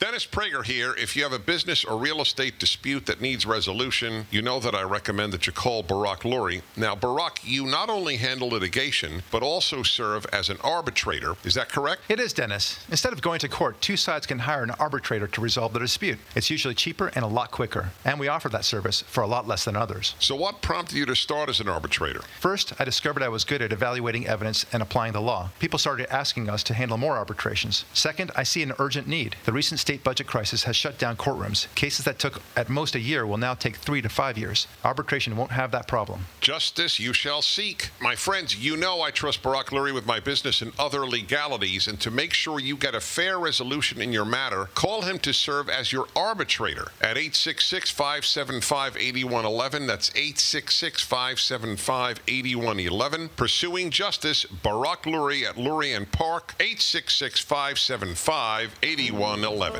[0.00, 0.94] Dennis Prager here.
[0.94, 4.72] If you have a business or real estate dispute that needs resolution, you know that
[4.72, 6.62] I recommend that you call Barak Lurie.
[6.76, 11.34] Now, Barak, you not only handle litigation, but also serve as an arbitrator.
[11.42, 12.02] Is that correct?
[12.08, 12.86] It is, Dennis.
[12.88, 16.20] Instead of going to court, two sides can hire an arbitrator to resolve the dispute.
[16.36, 19.48] It's usually cheaper and a lot quicker, and we offer that service for a lot
[19.48, 20.14] less than others.
[20.20, 22.20] So, what prompted you to start as an arbitrator?
[22.38, 25.50] First, I discovered I was good at evaluating evidence and applying the law.
[25.58, 27.84] People started asking us to handle more arbitrations.
[27.92, 29.34] Second, I see an urgent need.
[29.44, 31.74] The recent state budget crisis has shut down courtrooms.
[31.74, 34.66] Cases that took at most a year will now take three to five years.
[34.84, 36.26] Arbitration won't have that problem.
[36.42, 37.88] Justice you shall seek.
[37.98, 41.98] My friends, you know I trust Barak Lurie with my business and other legalities, and
[42.02, 45.70] to make sure you get a fair resolution in your matter, call him to serve
[45.70, 49.86] as your arbitrator at 866 575 8111.
[49.86, 53.30] That's 866 575 8111.
[53.36, 59.77] Pursuing Justice, Barak Lurie at Lurie and Park, 866 575 8111.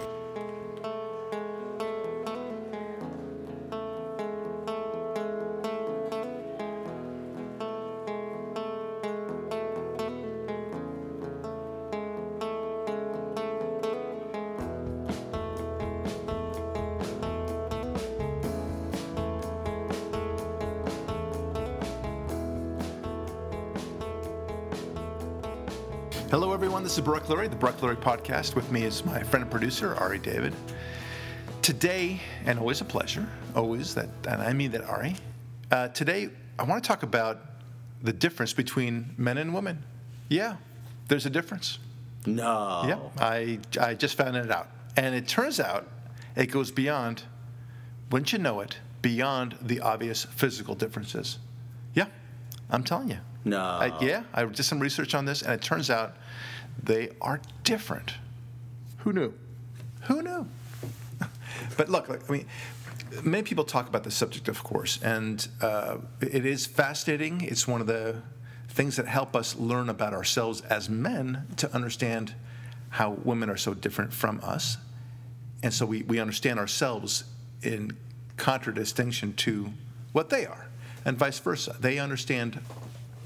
[27.08, 27.20] Everyone.
[27.20, 28.54] This is Barak Lurie, the Barak Lurie podcast.
[28.54, 30.54] With me is my friend and producer, Ari David.
[31.62, 35.16] Today, and always a pleasure, always that, and I mean that, Ari.
[35.70, 37.40] Uh, today, I want to talk about
[38.02, 39.82] the difference between men and women.
[40.28, 40.56] Yeah,
[41.08, 41.78] there's a difference.
[42.26, 42.84] No.
[42.86, 44.68] Yeah, I, I just found it out.
[44.96, 45.88] And it turns out
[46.36, 47.22] it goes beyond,
[48.10, 51.38] wouldn't you know it, beyond the obvious physical differences.
[51.94, 52.06] Yeah,
[52.70, 53.18] I'm telling you.
[53.44, 53.60] No.
[53.60, 56.16] I, yeah, I did some research on this, and it turns out
[56.82, 58.14] they are different.
[58.98, 59.34] Who knew?
[60.02, 60.46] Who knew?
[61.76, 62.46] but look, I mean,
[63.22, 67.40] many people talk about the subject, of course, and uh, it is fascinating.
[67.42, 68.22] It's one of the
[68.68, 72.34] things that help us learn about ourselves as men to understand
[72.90, 74.76] how women are so different from us.
[75.62, 77.24] And so we, we understand ourselves
[77.62, 77.96] in
[78.36, 79.72] contradistinction to
[80.12, 80.68] what they are,
[81.04, 81.76] and vice versa.
[81.80, 82.60] They understand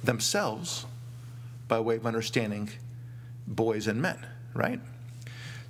[0.03, 0.87] themselves
[1.69, 2.71] by way of understanding
[3.47, 4.80] boys and men, right?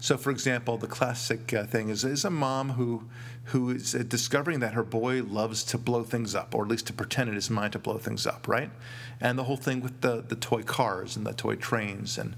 [0.02, 3.04] So, for example, the classic uh, thing is, is a mom who,
[3.44, 6.88] who is uh, discovering that her boy loves to blow things up, or at least
[6.88, 8.70] to pretend in his mind to blow things up, right?
[9.20, 12.34] And the whole thing with the, the toy cars and the toy trains and,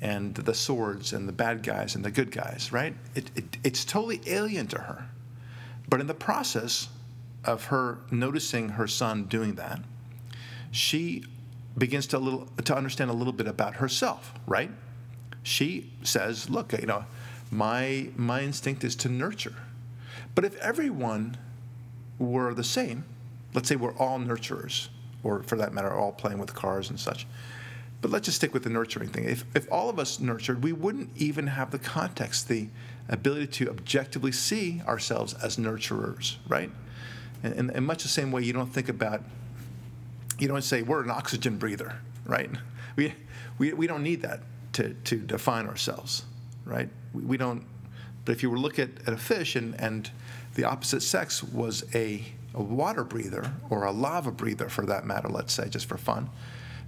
[0.00, 2.94] and the swords and the bad guys and the good guys, right?
[3.14, 5.10] It, it, it's totally alien to her.
[5.86, 6.88] But in the process
[7.44, 9.80] of her noticing her son doing that,
[10.70, 11.24] she
[11.76, 14.70] begins to little to understand a little bit about herself, right?
[15.42, 17.04] She says, "Look, you know,
[17.50, 19.56] my my instinct is to nurture."
[20.34, 21.36] But if everyone
[22.18, 23.04] were the same,
[23.54, 24.88] let's say we're all nurturers,
[25.22, 27.26] or for that matter, all playing with cars and such.
[28.00, 29.24] But let's just stick with the nurturing thing.
[29.24, 32.66] If, if all of us nurtured, we wouldn't even have the context, the
[33.08, 36.70] ability to objectively see ourselves as nurturers, right?
[37.44, 39.22] And in, in much the same way, you don't think about
[40.38, 42.50] you don't say we're an oxygen breather, right?
[42.96, 43.14] We,
[43.58, 44.40] we, we don't need that
[44.74, 46.24] to, to define ourselves,
[46.64, 46.88] right?
[47.12, 47.64] We, we don't,
[48.24, 50.10] but if you were look at, at a fish and, and
[50.54, 55.28] the opposite sex was a, a water breather or a lava breather for that matter,
[55.28, 56.30] let's say, just for fun,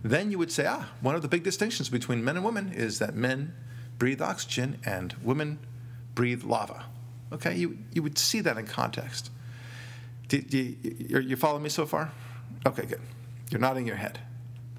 [0.02, 2.98] then you would say, ah, one of the big distinctions between men and women is
[2.98, 3.54] that men
[3.98, 5.58] breathe oxygen and women
[6.14, 6.84] breathe lava.
[7.32, 9.30] Okay, you, you would see that in context.
[10.28, 12.12] Do, do you, you follow me so far?
[12.66, 13.00] Okay, good.
[13.54, 14.18] You're nodding your head.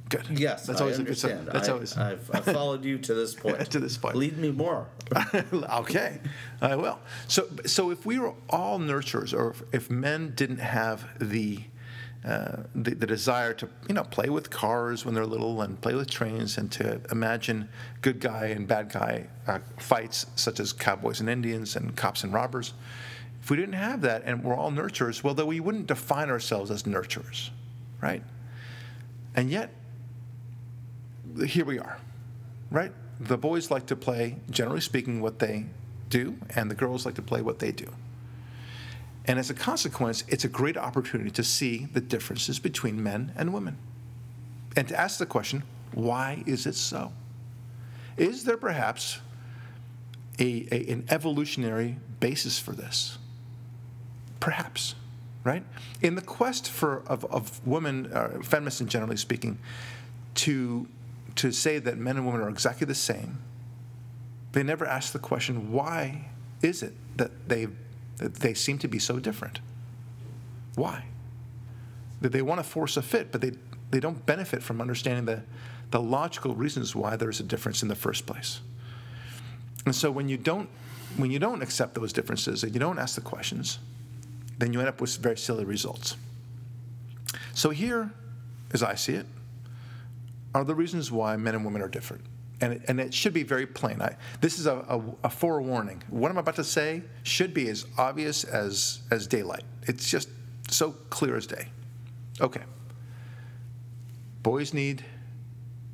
[0.10, 0.26] Good.
[0.30, 1.46] Yes, that's I always a good understand.
[1.46, 1.54] sign.
[1.54, 1.98] That's I, always.
[1.98, 3.72] I've, I've followed you to this point.
[3.72, 4.18] To this point.
[4.18, 4.88] Lead me more.
[5.54, 6.20] okay,
[6.62, 7.00] I will.
[7.30, 11.60] So, so if we were all nurturers, or if, if men didn't have the,
[12.26, 15.96] uh, the the desire to you know play with cars when they're little and play
[15.96, 17.70] with trains and to imagine
[18.02, 22.34] good guy and bad guy uh, fights such as cowboys and Indians and cops and
[22.34, 22.74] robbers,
[23.42, 26.70] if we didn't have that and we're all nurturers, well, then we wouldn't define ourselves
[26.70, 27.52] as nurturers,
[28.02, 28.22] right?
[29.36, 29.70] And yet,
[31.46, 31.98] here we are,
[32.72, 32.92] right?
[33.20, 35.66] The boys like to play, generally speaking, what they
[36.10, 37.94] do, and the girls like to play what they do.
[39.26, 43.54] And as a consequence, it's a great opportunity to see the differences between men and
[43.54, 43.78] women.
[44.76, 47.12] And to ask the question, why is it so?
[48.18, 49.20] Is there perhaps
[50.40, 53.18] a, a, an evolutionary basis for this?
[54.40, 54.96] Perhaps,
[55.46, 55.64] right?
[56.02, 59.58] In the quest for of, of women, uh, feminists and generally speaking,
[60.36, 60.88] to
[61.36, 63.40] to say that men and women are exactly the same,
[64.54, 66.30] they never ask the question, why
[66.62, 67.68] is it that they,
[68.18, 69.60] that they seem to be so different?
[70.76, 71.06] Why?
[72.22, 73.52] That they want to force a fit, but they,
[73.92, 75.44] they don't benefit from understanding the,
[75.92, 78.62] the logical reasons why there's a difference in the first place.
[79.86, 80.70] And so when you don't
[81.18, 83.80] when you don't accept those differences and you don't ask the questions,
[84.58, 86.16] then you end up with very silly results.
[87.54, 88.12] So here,
[88.74, 89.26] as I see it,
[90.54, 92.24] are the reasons why men and women are different.
[92.62, 94.02] And it, and it should be very plain.
[94.02, 96.02] I, this is a, a, a forewarning.
[96.10, 99.66] What I'm about to say should be as obvious as, as daylight.
[99.84, 100.30] It's just
[100.70, 101.68] so clear as day.
[102.40, 102.62] Okay.
[104.42, 105.04] Boys need,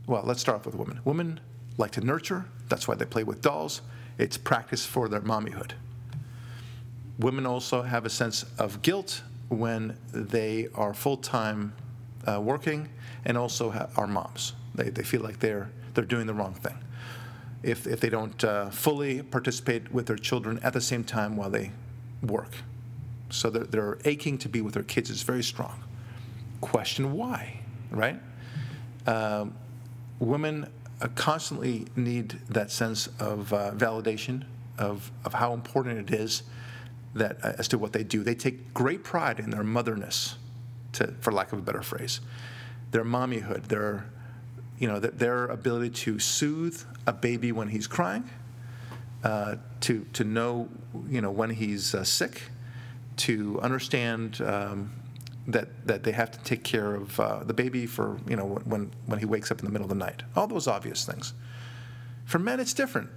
[0.06, 1.00] well, let's start off with women.
[1.04, 1.40] Women
[1.78, 3.82] like to nurture, that's why they play with dolls.
[4.20, 5.72] It's practice for their mommyhood.
[7.22, 11.74] Women also have a sense of guilt when they are full time
[12.26, 12.90] uh, working
[13.26, 14.54] and also ha- are moms.
[14.74, 16.78] They, they feel like they're, they're doing the wrong thing
[17.62, 21.52] if, if they don't uh, fully participate with their children at the same time while
[21.52, 21.72] they
[22.24, 22.56] work.
[23.30, 25.84] So they're, they're aching to be with their kids is very strong.
[26.60, 27.60] Question why,
[27.92, 28.20] right?
[29.06, 29.54] Um,
[30.20, 30.68] women
[31.02, 34.46] uh, constantly need that sense of uh, validation
[34.78, 36.44] of, of how important it is
[37.14, 38.24] that uh, as to what they do.
[38.24, 40.36] They take great pride in their motherness,
[40.94, 42.22] to, for lack of a better phrase,
[42.92, 44.06] their mommyhood, their
[44.80, 48.30] you know their, their ability to soothe a baby when he's crying,
[49.24, 50.70] uh, to to know
[51.10, 52.44] you know when he's uh, sick,
[53.18, 54.42] to understand.
[54.42, 54.94] Um,
[55.48, 58.92] that, that they have to take care of uh, the baby for you know when
[59.08, 61.34] when he wakes up in the middle of the night all those obvious things
[62.26, 63.10] for men it's different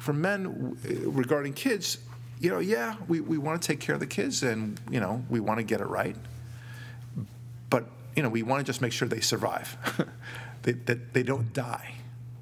[0.00, 1.98] for men regarding kids
[2.40, 5.24] you know yeah we, we want to take care of the kids and you know
[5.28, 6.16] we want to get it right.
[7.70, 9.76] But you know we want to just make sure they survive.
[10.62, 11.94] They, that they don't die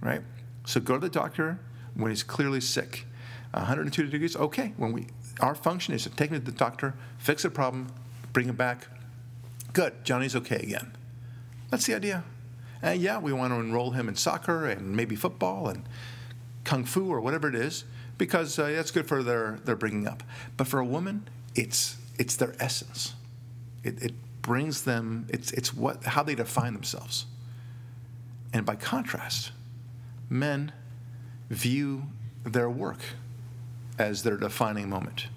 [0.04, 0.22] right?
[0.66, 1.58] So go to the doctor
[1.94, 3.06] when he's clearly sick.
[3.52, 5.06] 102 degrees okay when we
[5.40, 7.88] our function is to take him to the doctor fix the problem
[8.32, 8.88] bring him back.
[9.72, 10.92] Good, Johnny's okay again.
[11.70, 12.24] That's the idea.
[12.82, 15.84] And yeah, we want to enroll him in soccer and maybe football and
[16.64, 17.84] kung fu or whatever it is
[18.18, 20.22] because uh, that's good for their, their bringing up.
[20.56, 23.14] But for a woman, it's, it's their essence.
[23.82, 27.26] It, it brings them, it's, it's what, how they define themselves.
[28.52, 29.52] And by contrast,
[30.30, 30.72] men
[31.50, 32.04] view
[32.44, 33.00] their work
[33.98, 35.28] as their defining moment,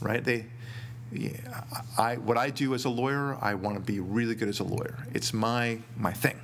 [0.00, 0.22] right?
[0.22, 0.46] They,
[1.98, 4.64] I, what I do as a lawyer, I want to be really good as a
[4.64, 4.98] lawyer.
[5.12, 6.38] It's my, my thing.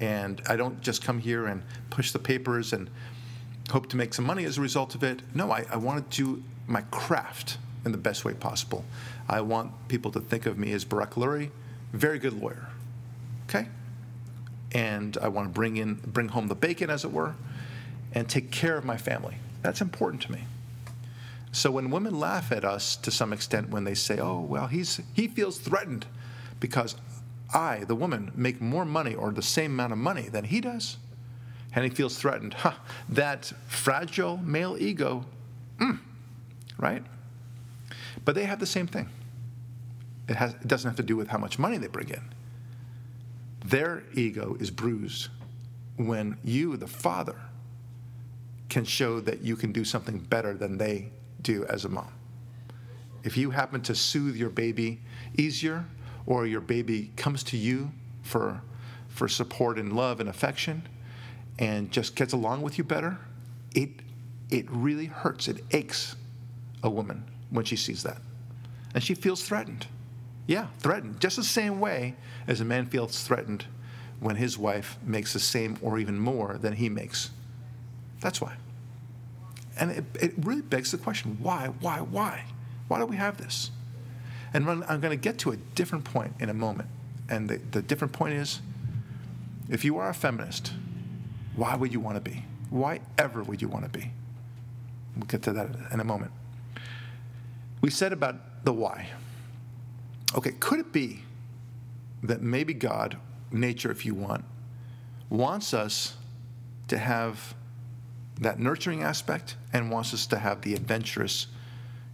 [0.00, 2.88] And I don't just come here and push the papers and
[3.70, 5.22] hope to make some money as a result of it.
[5.34, 8.84] No, I, I want to do my craft in the best way possible.
[9.28, 11.50] I want people to think of me as Barak Lurie,
[11.92, 12.68] very good lawyer.
[13.48, 13.68] Okay?
[14.72, 17.34] And I want to bring in bring home the bacon as it were
[18.12, 19.36] and take care of my family.
[19.62, 20.44] That's important to me.
[21.52, 25.00] So when women laugh at us to some extent when they say, "Oh, well, he's
[25.14, 26.06] he feels threatened
[26.60, 26.96] because
[27.54, 30.98] I, the woman, make more money or the same amount of money than he does,"
[31.78, 32.72] and he feels threatened, huh,
[33.08, 35.24] that fragile male ego,
[35.78, 36.00] mm,
[36.76, 37.04] right?
[38.24, 39.08] But they have the same thing.
[40.28, 42.34] It, has, it doesn't have to do with how much money they bring in.
[43.64, 45.28] Their ego is bruised
[45.98, 47.36] when you, the father,
[48.68, 52.12] can show that you can do something better than they do as a mom.
[53.22, 55.00] If you happen to soothe your baby
[55.36, 55.84] easier,
[56.26, 57.92] or your baby comes to you
[58.22, 58.62] for,
[59.06, 60.82] for support and love and affection,
[61.58, 63.18] and just gets along with you better,
[63.74, 63.90] it,
[64.50, 65.48] it really hurts.
[65.48, 66.16] It aches
[66.82, 68.18] a woman when she sees that.
[68.94, 69.86] And she feels threatened.
[70.46, 71.20] Yeah, threatened.
[71.20, 72.14] Just the same way
[72.46, 73.66] as a man feels threatened
[74.20, 77.30] when his wife makes the same or even more than he makes.
[78.20, 78.54] That's why.
[79.78, 82.44] And it, it really begs the question why, why, why?
[82.88, 83.70] Why do we have this?
[84.52, 86.88] And I'm going to get to a different point in a moment.
[87.28, 88.60] And the, the different point is
[89.68, 90.72] if you are a feminist,
[91.58, 92.44] why would you want to be?
[92.70, 94.12] Why ever would you want to be?
[95.16, 96.30] We'll get to that in a moment.
[97.80, 99.08] We said about the why.
[100.36, 101.22] Okay, could it be
[102.22, 103.16] that maybe God,
[103.50, 104.44] nature if you want,
[105.30, 106.14] wants us
[106.86, 107.54] to have
[108.40, 111.48] that nurturing aspect and wants us to have the adventurous,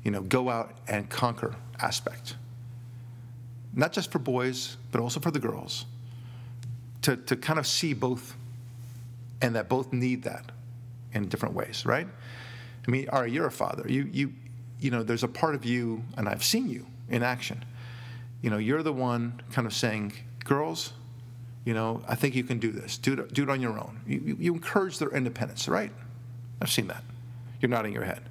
[0.04, 2.36] you know, go out and conquer aspect.
[3.74, 5.84] Not just for boys, but also for the girls.
[7.02, 8.36] To, to kind of see both
[9.40, 10.52] and that both need that
[11.12, 12.06] in different ways, right?
[12.86, 13.84] I mean, Ari, you're a father.
[13.88, 14.32] You, you,
[14.80, 17.64] you know, there's a part of you, and I've seen you in action.
[18.42, 20.12] You know, you're the one kind of saying,
[20.44, 20.92] girls,
[21.64, 22.98] you know, I think you can do this.
[22.98, 24.00] Do it, do it on your own.
[24.06, 25.92] You, you encourage their independence, right?
[26.60, 27.02] I've seen that.
[27.60, 28.22] You're nodding your head.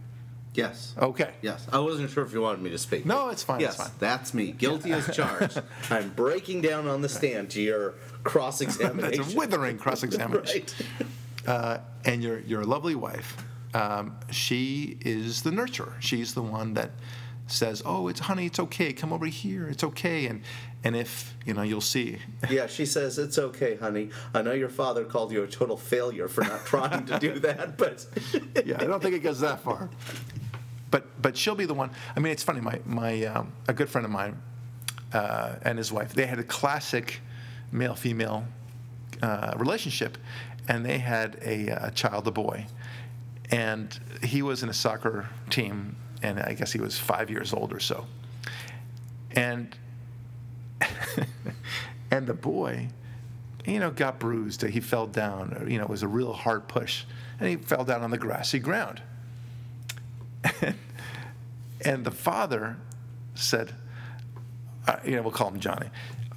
[0.53, 0.93] Yes.
[0.99, 1.31] Okay.
[1.41, 1.65] Yes.
[1.73, 3.05] I wasn't sure if you wanted me to speak.
[3.05, 3.91] No, it's fine, Yes, it's fine.
[3.99, 4.51] that's me.
[4.51, 5.61] Guilty as charged.
[5.89, 9.17] I'm breaking down on the stand to your cross examination.
[9.23, 10.63] That's a withering cross examination.
[11.45, 11.49] Right.
[11.49, 13.35] uh, and your your lovely wife,
[13.73, 15.93] um, she is the nurturer.
[15.99, 16.91] She's the one that
[17.47, 18.93] says, "Oh, it's honey, it's okay.
[18.93, 19.67] Come over here.
[19.67, 20.41] It's okay." And
[20.85, 22.19] and if you know, you'll see.
[22.49, 24.09] Yeah, she says, It's okay, honey.
[24.33, 27.77] I know your father called you a total failure for not trying to do that,
[27.77, 28.05] but.
[28.65, 29.89] yeah, I don't think it goes that far.
[30.93, 31.89] But but she'll be the one.
[32.15, 32.61] I mean, it's funny.
[32.61, 34.39] My my um, a good friend of mine
[35.11, 36.13] uh, and his wife.
[36.13, 37.21] They had a classic
[37.71, 38.45] male female
[39.23, 40.19] uh, relationship,
[40.67, 42.67] and they had a, a child, a boy,
[43.49, 47.73] and he was in a soccer team, and I guess he was five years old
[47.73, 48.05] or so,
[49.31, 49.75] and
[52.11, 52.89] and the boy
[53.65, 54.61] you know, got bruised.
[54.61, 55.65] He fell down.
[55.67, 57.05] You know, it was a real hard push,
[57.39, 59.01] and he fell down on the grassy ground.
[60.61, 60.75] and
[61.83, 62.77] the father
[63.35, 63.73] said,
[64.87, 65.87] uh, you know, we'll call him Johnny.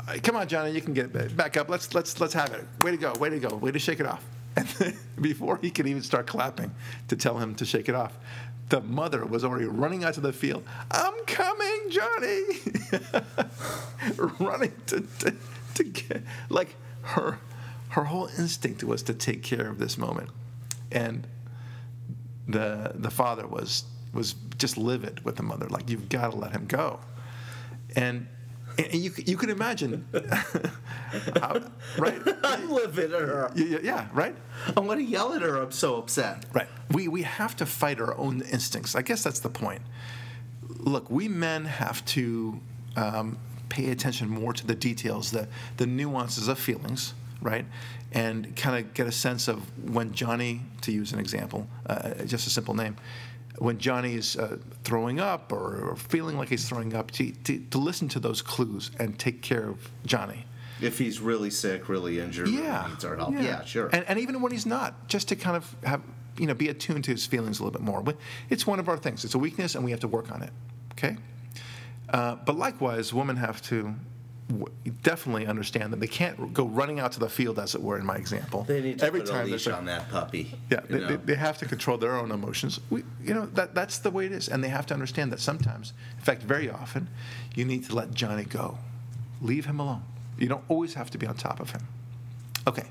[0.09, 1.69] "Uh, Come on, Johnny, you can get back up.
[1.69, 2.65] Let's let's let's have it.
[2.83, 4.25] Way to go, way to go, way to shake it off.
[4.57, 6.75] And before he could even start clapping
[7.09, 8.17] to tell him to shake it off,
[8.71, 10.65] the mother was already running out to the field.
[10.91, 12.43] I'm coming, Johnny,
[14.41, 15.35] running to, to
[15.75, 17.39] to get like her
[17.91, 20.31] her whole instinct was to take care of this moment,
[20.91, 21.27] and
[22.49, 26.53] the the father was was just livid with the mother, like you've got to let
[26.53, 27.01] him go,
[27.95, 28.29] and.
[28.79, 30.07] And you, you can imagine,
[31.41, 31.63] how,
[31.97, 32.21] right?
[32.45, 33.51] I'm livid at her.
[33.55, 34.37] Yeah, yeah, right.
[34.77, 35.63] I want to yell at her.
[35.63, 36.45] I'm so upset.
[36.53, 36.69] Right.
[36.91, 38.95] We, we have to fight our own instincts.
[38.95, 39.81] I guess that's the point.
[40.69, 42.61] Look, we men have to
[42.97, 47.67] um, pay attention more to the details, the, the nuances of feelings, right?
[48.13, 49.61] And kind of get a sense of
[49.91, 52.97] when Johnny, to use an example, uh, just a simple name,
[53.59, 57.79] when Johnny's uh, throwing up or, or feeling like he's throwing up, to, to, to
[57.79, 60.45] listen to those clues and take care of Johnny.
[60.81, 62.81] If he's really sick, really injured, Yeah.
[62.81, 63.33] really needs our help.
[63.35, 63.89] Yeah, sure.
[63.93, 66.03] And, and even when he's not, just to kind of have,
[66.39, 68.05] you know, be attuned to his feelings a little bit more.
[68.51, 69.25] It's one of our things.
[69.25, 70.51] It's a weakness, and we have to work on it.
[70.93, 71.17] Okay.
[72.11, 73.95] Uh, but likewise, women have to
[74.49, 74.67] w-
[75.03, 78.07] definitely understand that they can't go running out to the field, as it were, in
[78.07, 78.65] my example.
[78.65, 80.55] they need to every put a time leash there's a- on that puppy.
[80.71, 81.07] yeah, you they, know?
[81.09, 82.81] they, they have to control their own emotions.
[82.91, 84.49] We, you know, that, that's the way it is.
[84.49, 87.09] And they have to understand that sometimes, in fact, very often,
[87.55, 88.79] you need to let Johnny go.
[89.43, 90.03] Leave him alone.
[90.39, 91.83] You don't always have to be on top of him.
[92.67, 92.87] Okay.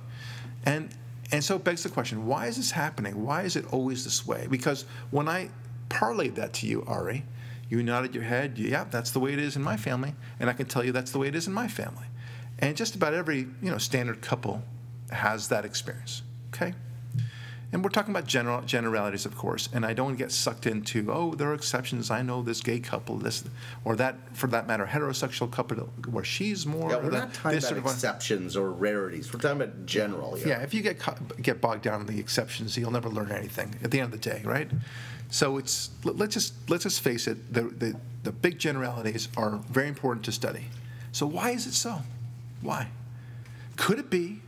[0.66, 0.90] And,
[1.32, 3.24] and so it begs the question why is this happening?
[3.24, 4.48] Why is it always this way?
[4.50, 5.50] Because when I
[5.90, 7.24] parlayed that to you, Ari,
[7.70, 10.14] you nodded your head, yeah, that's the way it is in my family.
[10.40, 12.06] And I can tell you that's the way it is in my family.
[12.60, 14.62] And just about every you know standard couple
[15.12, 16.22] has that experience.
[16.54, 16.74] Okay?
[17.74, 21.34] And we're talking about general generalities, of course, and I don't get sucked into, oh,
[21.36, 22.10] there are exceptions.
[22.10, 23.44] I know this gay couple, this
[23.84, 25.78] or that, for that matter, heterosexual couple
[26.10, 26.90] where she's more.
[26.92, 29.34] yeah, we're that- not talking this about sort of a- exceptions or rarities.
[29.34, 30.36] We're talking about general.
[30.36, 30.48] here.
[30.50, 31.02] yeah, if you get
[31.42, 34.30] get bogged down in the exceptions, you'll never learn anything at the end of the
[34.30, 34.70] day, right?
[35.30, 37.54] So it's let- let's just let's just face it.
[37.54, 40.66] The, the the big generalities are very important to study.
[41.12, 42.02] So why is it so?
[42.62, 42.88] Why?
[43.76, 44.40] Could it be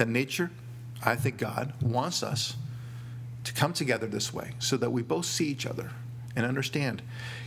[0.00, 0.50] that nature,
[1.04, 2.56] I think God wants us
[3.44, 5.90] to come together this way so that we both see each other
[6.34, 7.02] and understand.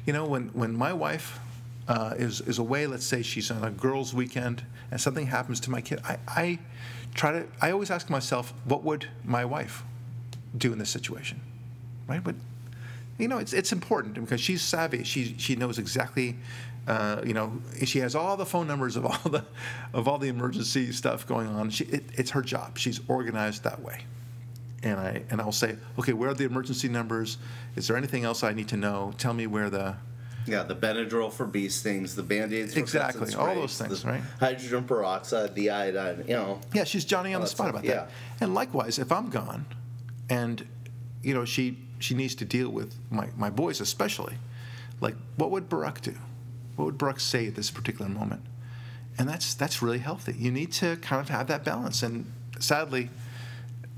[0.05, 1.39] You know, when, when my wife
[1.87, 5.71] uh, is, is away, let's say she's on a girls' weekend and something happens to
[5.71, 6.59] my kid, I, I
[7.15, 9.83] try to, I always ask myself, what would my wife
[10.55, 11.41] do in this situation?
[12.07, 12.23] Right?
[12.23, 12.35] But,
[13.17, 15.03] you know, it's, it's important because she's savvy.
[15.03, 16.37] She, she knows exactly,
[16.87, 19.45] uh, you know, she has all the phone numbers of all the,
[19.93, 21.69] of all the emergency stuff going on.
[21.69, 22.77] She, it, it's her job.
[22.77, 24.01] She's organized that way
[24.83, 27.37] and I and I'll say, okay, where are the emergency numbers?
[27.75, 29.13] Is there anything else I need to know?
[29.17, 29.95] Tell me where the
[30.45, 34.21] Yeah, the Benadryl for bee stings, the Band-Aids for Exactly, all those things, right?
[34.39, 36.59] Hydrogen peroxide, the iodine, you know.
[36.73, 36.83] yeah.
[36.83, 38.09] She's Johnny on the spot stuff, about that.
[38.41, 39.65] And likewise, if I'm gone,
[40.29, 40.65] and
[41.21, 44.35] you know she she needs to deal with my my boys especially,
[44.99, 46.15] like what would Barak do?
[46.75, 48.41] What would Barak say at this particular moment?
[49.17, 50.35] And that's that's really healthy.
[50.37, 52.03] You need to kind of have that balance.
[52.03, 53.09] And sadly,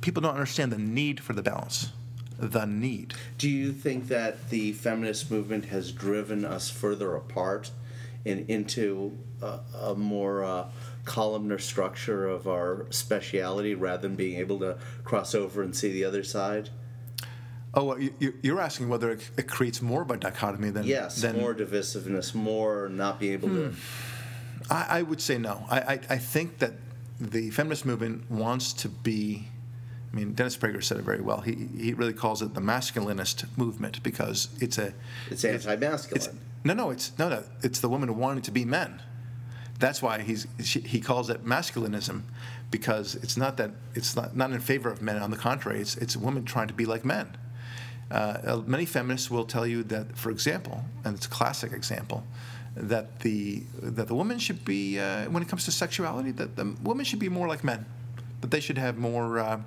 [0.01, 1.91] people don't understand the need for the balance.
[2.37, 3.13] The need.
[3.37, 7.71] Do you think that the feminist movement has driven us further apart
[8.25, 10.67] and into a, a more uh,
[11.05, 16.03] columnar structure of our speciality rather than being able to cross over and see the
[16.03, 16.69] other side?
[17.75, 21.21] Oh, you- you- you're asking whether it it creates more of a dichotomy than Yes,
[21.21, 23.67] than more divisiveness, more not being able to.
[23.69, 24.71] Hmm.
[24.71, 25.65] I, I would say no.
[25.69, 26.73] I, I, I think that
[27.19, 29.47] the feminist movement wants to be
[30.13, 31.41] I mean, Dennis Prager said it very well.
[31.41, 34.93] He, he really calls it the masculinist movement because it's a
[35.29, 36.15] It's anti-masculine.
[36.15, 36.29] it's,
[36.63, 37.43] no, no, it's no, no.
[37.63, 39.01] It's the women wanting to be men.
[39.77, 42.21] That's why he's she, he calls it masculinism,
[42.71, 45.17] because it's not that it's not, not in favor of men.
[45.21, 47.35] On the contrary, it's it's women trying to be like men.
[48.11, 52.23] Uh, many feminists will tell you that, for example, and it's a classic example,
[52.75, 56.75] that the that the woman should be uh, when it comes to sexuality, that the
[56.83, 57.85] women should be more like men,
[58.41, 59.39] that they should have more.
[59.39, 59.59] Uh,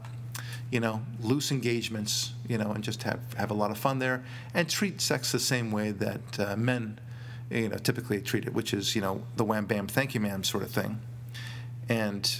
[0.71, 4.23] you know, loose engagements, you know, and just have, have a lot of fun there,
[4.55, 7.01] and treat sex the same way that uh, men,
[7.51, 10.45] you know, typically treat it, which is, you know, the wham bam, thank you ma'am
[10.45, 11.01] sort of thing.
[11.89, 12.31] And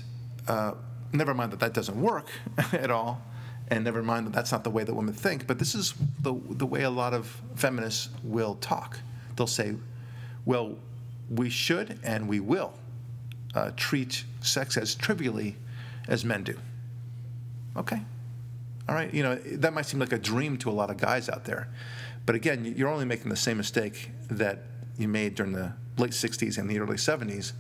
[0.47, 0.75] uh,
[1.13, 2.29] never mind that that doesn't work
[2.73, 3.23] at all,
[3.71, 6.35] and never mind that that's not the way that women think, but this is the,
[6.51, 8.99] the way a lot of feminists will talk.
[9.37, 9.75] They'll say,
[10.45, 10.77] well,
[11.31, 12.73] we should and we will
[13.55, 15.57] uh, treat sex as trivially
[16.09, 16.59] as men do.
[17.77, 18.03] Okay.
[18.89, 19.13] All right.
[19.13, 21.69] You know, that might seem like a dream to a lot of guys out there.
[22.25, 24.65] But again, you're only making the same mistake that
[24.97, 27.53] you made during the late 60s and the early 70s,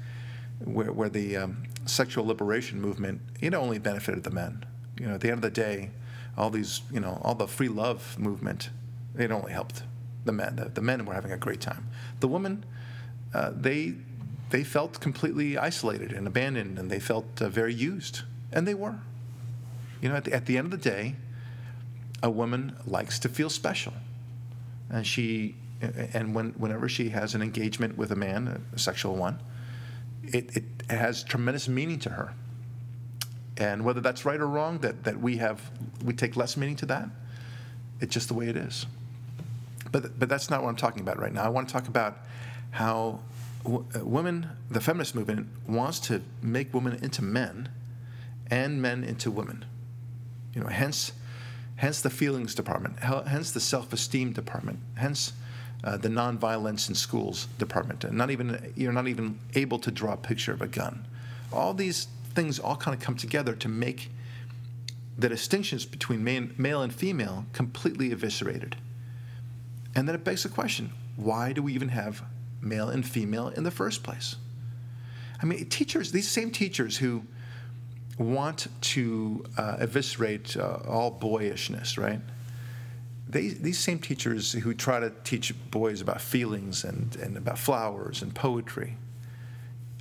[0.65, 4.65] where, where the um, sexual liberation movement, it only benefited the men.
[4.99, 5.91] You know, at the end of the day,
[6.39, 8.71] all these, you know, all the free love movement,
[9.19, 9.83] it only helped
[10.25, 10.57] the men.
[10.57, 11.89] The, the men were having a great time.
[12.21, 12.65] The women,
[13.35, 13.95] uh, they,
[14.51, 18.23] they felt completely isolated and abandoned, and they felt uh, very used.
[18.53, 19.01] And they were.
[20.01, 21.17] You know, at the, at the end of the day,
[22.23, 23.95] a woman likes to feel special.
[24.89, 29.41] And she, and when, whenever she has an engagement with a man, a sexual one,
[30.23, 32.33] it, it has tremendous meaning to her.
[33.59, 35.61] And whether that's right or wrong, that, that we have,
[36.05, 37.09] we take less meaning to that,
[38.01, 38.87] it's just the way it is.
[39.91, 41.43] But, but that's not what I'm talking about right now.
[41.43, 42.19] I want to talk about
[42.71, 43.21] how
[43.65, 47.69] w- women, the feminist movement, wants to make women into men
[48.51, 49.65] and men into women.
[50.55, 51.13] You know, hence,
[51.77, 55.33] hence the feelings department, hence the self-esteem department, hence
[55.83, 58.05] uh, the nonviolence in schools department.
[58.05, 61.07] And not even you're not even able to draw a picture of a gun.
[61.53, 64.13] All these things all kind of come together to make
[65.19, 68.77] the distinctions between male and female completely eviscerated.
[69.97, 72.23] And then it begs the question: Why do we even have
[72.61, 74.37] male and female in the first place?
[75.43, 77.25] I mean, teachers, these same teachers who
[78.19, 82.21] want to uh, eviscerate uh, all boyishness, right?
[83.29, 88.23] They, these same teachers who try to teach boys about feelings and, and about flowers
[88.23, 88.97] and poetry,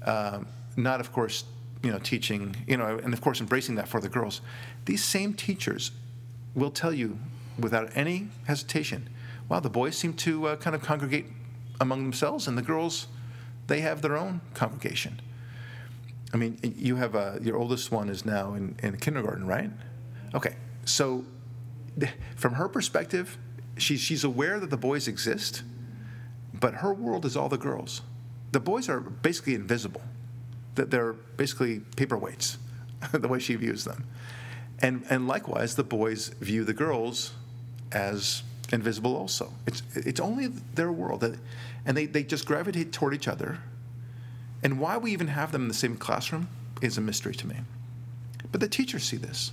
[0.04, 1.43] um, not, of course,
[1.84, 4.42] you know, teaching, you know, and of course embracing that for the girls,
[4.86, 5.92] these same teachers
[6.56, 7.18] will tell you
[7.60, 9.10] without any hesitation,
[9.50, 11.28] wow, the boys seem to uh, kind of congregate
[11.80, 13.08] among themselves, and the girls,
[13.68, 15.22] they have their own congregation.
[16.34, 19.70] I mean, you have a, your oldest one is now in, in kindergarten, right?
[20.34, 21.24] Okay, so
[22.36, 23.38] from her perspective,
[23.78, 25.63] she's, she's aware that the boys exist,
[26.54, 28.02] but her world is all the girls.
[28.52, 30.02] The boys are basically invisible,
[30.78, 32.58] that they're basically paperweights,
[33.12, 34.06] the way she views them.
[34.80, 37.34] And, and likewise, the boys view the girls
[37.92, 39.52] as invisible also.
[39.66, 41.38] It's, it's only their world, that,
[41.86, 43.60] and they, they just gravitate toward each other
[44.63, 46.48] and why we even have them in the same classroom
[46.82, 47.58] is a mystery to me.
[48.52, 49.52] But the teachers see this.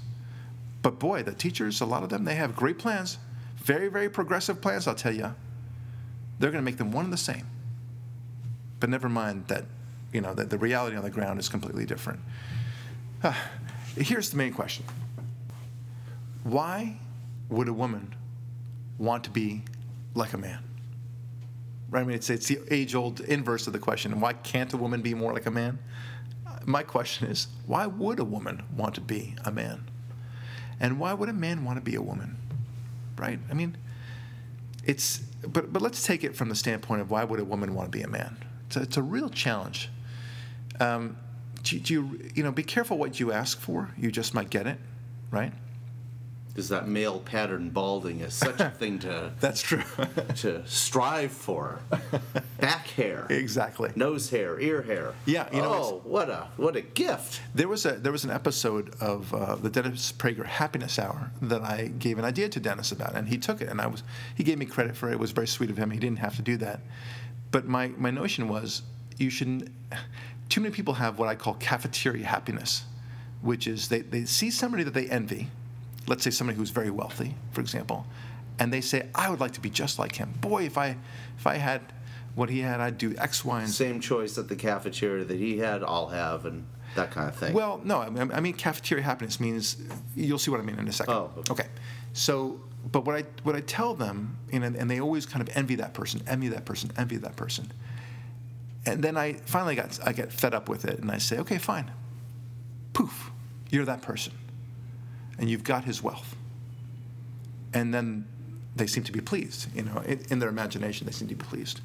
[0.82, 3.18] But boy, the teachers, a lot of them, they have great plans,
[3.56, 5.34] very, very progressive plans, I'll tell you.
[6.38, 7.46] They're going to make them one and the same.
[8.80, 9.64] But never mind that,
[10.14, 12.20] you know, that the reality on the ground is completely different.
[13.22, 13.34] Uh,
[13.96, 14.86] here's the main question
[16.44, 16.96] Why
[17.50, 18.14] would a woman
[18.96, 19.62] want to be
[20.14, 20.62] like a man?
[21.90, 22.00] Right?
[22.00, 25.02] I mean, it's, it's the age old inverse of the question why can't a woman
[25.02, 25.78] be more like a man?
[26.64, 29.90] My question is why would a woman want to be a man?
[30.80, 32.36] And why would a man want to be a woman?
[33.16, 33.38] Right?
[33.50, 33.76] I mean,
[34.84, 37.90] it's, but, but let's take it from the standpoint of why would a woman want
[37.90, 38.36] to be a man?
[38.66, 39.88] It's a, it's a real challenge.
[40.80, 41.16] Um,
[41.62, 44.66] do, do you, you know, be careful what you ask for, you just might get
[44.66, 44.78] it,
[45.30, 45.52] right?
[46.54, 49.82] because that male pattern balding is such a thing to that's true.
[50.36, 51.80] to strive for.
[52.60, 53.26] Back hair.
[53.28, 53.90] Exactly.
[53.96, 55.14] Nose hair ear hair.
[55.26, 57.40] Yeah you know oh what a what a gift.
[57.54, 61.62] There was a there was an episode of uh, the Dennis Prager Happiness Hour that
[61.62, 64.04] I gave an idea to Dennis about and he took it and I was
[64.36, 65.14] he gave me credit for it.
[65.14, 65.90] It was very sweet of him.
[65.90, 66.80] He didn't have to do that.
[67.50, 68.82] But my my notion was
[69.18, 69.70] you shouldn't
[70.54, 72.84] too many people have what I call cafeteria happiness
[73.42, 75.50] which is they, they see somebody that they envy
[76.06, 78.06] let's say somebody who's very wealthy, for example,
[78.58, 80.32] and they say, I would like to be just like him.
[80.40, 80.96] Boy, if I
[81.38, 81.80] if I had
[82.34, 83.74] what he had, I'd do X, Y, and Z.
[83.74, 87.54] Same choice at the cafeteria that he had, I'll have, and that kind of thing.
[87.54, 89.76] Well, no, I mean, I mean cafeteria happiness means
[90.14, 91.14] you'll see what I mean in a second.
[91.14, 91.52] Oh, okay.
[91.52, 91.68] okay.
[92.12, 95.56] So, but what I what I tell them, you know, and they always kind of
[95.56, 97.72] envy that person, envy that person, envy that person.
[98.86, 101.58] And then I finally got I get fed up with it, and I say, okay,
[101.58, 101.90] fine.
[102.92, 103.30] Poof,
[103.70, 104.32] you're that person,
[105.38, 106.36] and you've got his wealth.
[107.72, 108.26] And then
[108.76, 111.44] they seem to be pleased, you know, in, in their imagination, they seem to be
[111.44, 111.80] pleased.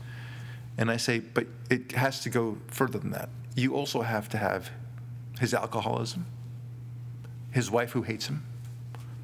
[0.77, 3.29] And I say, but it has to go further than that.
[3.55, 4.71] You also have to have
[5.39, 6.25] his alcoholism,
[7.51, 8.43] his wife who hates him,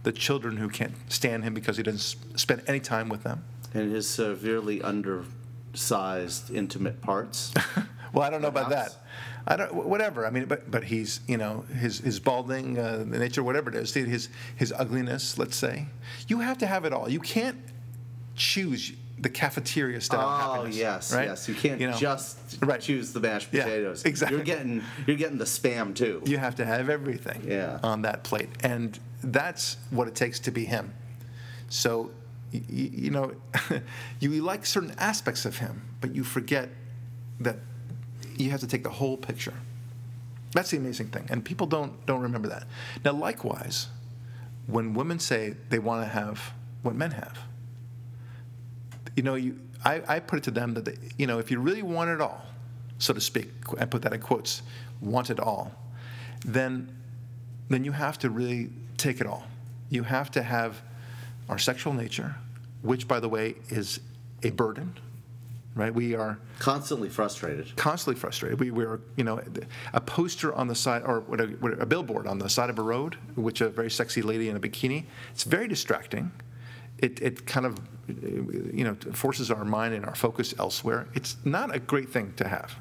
[0.04, 3.44] the children who can't stand him because he doesn't spend any time with them.
[3.74, 4.82] and his severely
[5.80, 7.54] undersized intimate parts.
[8.14, 8.96] Well, I don't know about that.
[9.46, 9.74] I don't.
[9.76, 10.26] Whatever.
[10.26, 13.76] I mean, but but he's you know his his balding, uh, the nature, whatever it
[13.76, 15.38] is, his his ugliness.
[15.38, 15.88] Let's say
[16.30, 17.10] you have to have it all.
[17.10, 17.58] You can't
[18.38, 20.78] choose the cafeteria style Oh happiness.
[20.78, 21.28] yes, right?
[21.28, 21.50] yes.
[21.50, 22.80] You can't know, just Right.
[22.80, 24.06] choose the mashed Yeah, potatoes.
[24.06, 24.38] exactly.
[24.38, 26.22] You're getting you're getting the spam too.
[26.26, 27.80] You have to have everything Yeah.
[27.84, 30.94] on that plate, and that's what it takes to be him.
[31.68, 32.12] So,
[32.56, 33.34] y- y- you know,
[34.20, 36.70] you like certain aspects of him, but you forget
[37.40, 37.58] that
[38.38, 39.54] you have to take the whole picture.
[40.54, 42.66] That's the amazing thing, and people don't don't remember that.
[43.04, 43.88] Now, likewise,
[44.68, 47.38] when women say they want to have what men have,
[49.16, 51.60] you know, you I, I put it to them that they, you know if you
[51.60, 52.46] really want it all,
[53.00, 54.62] so to speak, I put that in quotes,
[55.02, 55.72] want it all,
[56.46, 56.96] then
[57.70, 59.46] then you have to really take it all.
[59.90, 60.82] You have to have
[61.50, 62.36] our sexual nature,
[62.86, 64.00] which by the way is
[64.44, 64.98] a burden,
[65.74, 65.94] right?
[65.94, 67.76] We are Constantly frustrated.
[67.76, 68.60] constantly frustrated.
[68.60, 69.42] We, we are, you know,
[69.94, 72.80] a poster on the side, or what a, what a billboard on the side of
[72.80, 75.06] a road, which a very sexy lady in a bikini.
[75.34, 76.32] It's very distracting.
[77.00, 81.08] It, it kind of, you know, forces our mind and our focus elsewhere.
[81.14, 82.76] It's not a great thing to have,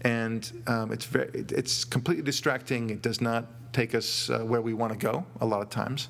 [0.00, 2.90] and um, it's very, it's completely distracting.
[2.90, 5.24] It does not take us uh, where we want to go.
[5.40, 6.08] A lot of times,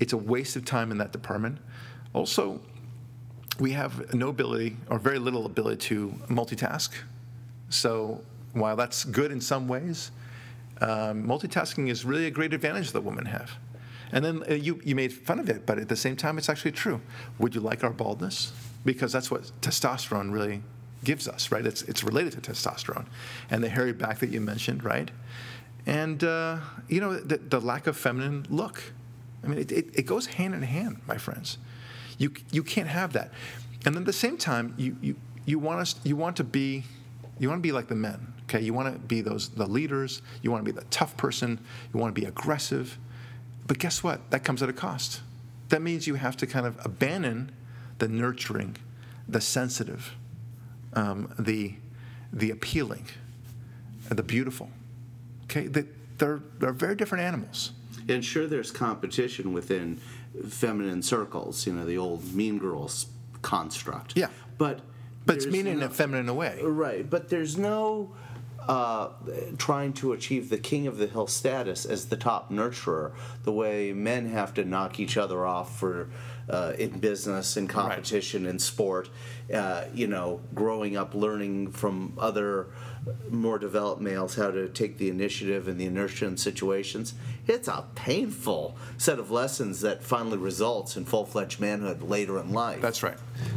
[0.00, 1.58] it's a waste of time in that department.
[2.12, 2.60] Also,
[3.58, 6.90] we have no ability or very little ability to multitask.
[7.70, 10.10] So while that's good in some ways,
[10.80, 13.52] um, multitasking is really a great advantage that women have.
[14.12, 16.48] And then uh, you, you made fun of it, but at the same time, it's
[16.48, 17.00] actually true.
[17.38, 18.52] Would you like our baldness?
[18.84, 20.62] Because that's what testosterone really
[21.04, 21.66] gives us, right?
[21.66, 23.06] It's, it's related to testosterone.
[23.50, 25.10] And the hairy back that you mentioned, right?
[25.84, 28.82] And, uh, you know, the, the lack of feminine look.
[29.44, 31.58] I mean, it, it, it goes hand in hand, my friends.
[32.18, 33.32] You, you can't have that.
[33.86, 36.84] And then at the same time, you, you, you, want us, you want to be
[37.38, 38.60] you want to be like the men, okay?
[38.60, 40.22] You want to be those the leaders.
[40.42, 41.60] You want to be the tough person.
[41.92, 42.98] You want to be aggressive.
[43.66, 44.30] But guess what?
[44.30, 45.20] That comes at a cost.
[45.68, 47.52] That means you have to kind of abandon
[47.98, 48.76] the nurturing,
[49.28, 50.14] the sensitive,
[50.94, 51.74] um, the
[52.32, 53.06] the appealing,
[54.08, 54.70] the beautiful.
[55.44, 57.72] Okay, they're they're very different animals.
[58.08, 60.00] And sure, there's competition within
[60.48, 61.66] feminine circles.
[61.66, 63.06] You know, the old Mean Girls
[63.42, 64.16] construct.
[64.16, 64.28] Yeah.
[64.58, 64.80] But
[65.26, 66.60] But it's mean in no- a feminine way.
[66.62, 68.14] Right, but there's no
[68.68, 69.08] uh,
[69.56, 73.12] trying to achieve the king of the hill status as the top nurturer,
[73.44, 76.10] the way men have to knock each other off for
[76.50, 79.08] uh, in business, in competition, in sport.
[79.52, 82.66] Uh, you know, growing up, learning from other
[83.30, 87.14] more developed males how to take the initiative and the inertia in situations.
[87.46, 92.80] It's a painful set of lessons that finally results in full-fledged manhood later in life.
[92.82, 93.16] That's right.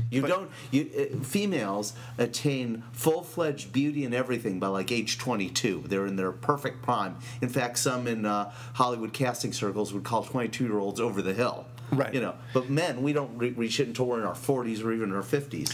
[0.10, 0.50] You But- don't.
[0.72, 5.84] You uh, females attain full-fledged beauty and everything by like age 22.
[5.88, 7.18] They're in their perfect prime.
[7.42, 11.66] In fact, some in uh, Hollywood casting circles would call 22-year-olds over the hill.
[11.92, 12.14] Right.
[12.14, 14.94] You know, but men, we don't re- reach it until we're in our 40s or
[14.94, 15.74] even our 50s.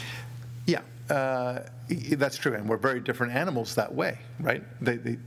[0.65, 4.63] Yeah, uh, that's true, and we're very different animals that way, right?
[4.81, 5.17] The,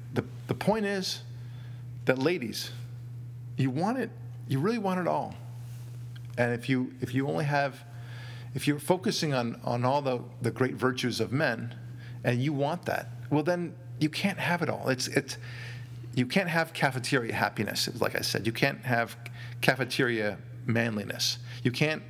[0.46, 1.22] the, point is
[2.04, 2.70] that ladies,
[3.56, 4.10] you want it,
[4.48, 5.34] you really want it all,
[6.36, 7.82] and if you if you only have,
[8.54, 11.74] if you're focusing on on all the the great virtues of men,
[12.24, 14.88] and you want that, well then you can't have it all.
[14.88, 15.38] It's it's
[16.14, 18.46] you can't have cafeteria happiness, like I said.
[18.46, 19.16] You can't have
[19.60, 21.38] cafeteria manliness.
[21.62, 22.02] You can't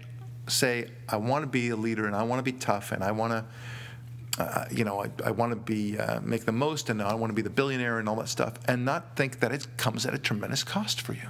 [0.51, 3.13] say, I want to be a leader and I want to be tough and I
[3.13, 7.03] want to, uh, you know, I, I want to be uh, make the most and
[7.03, 9.67] I want to be the billionaire and all that stuff, and not think that it
[9.77, 11.29] comes at a tremendous cost for you.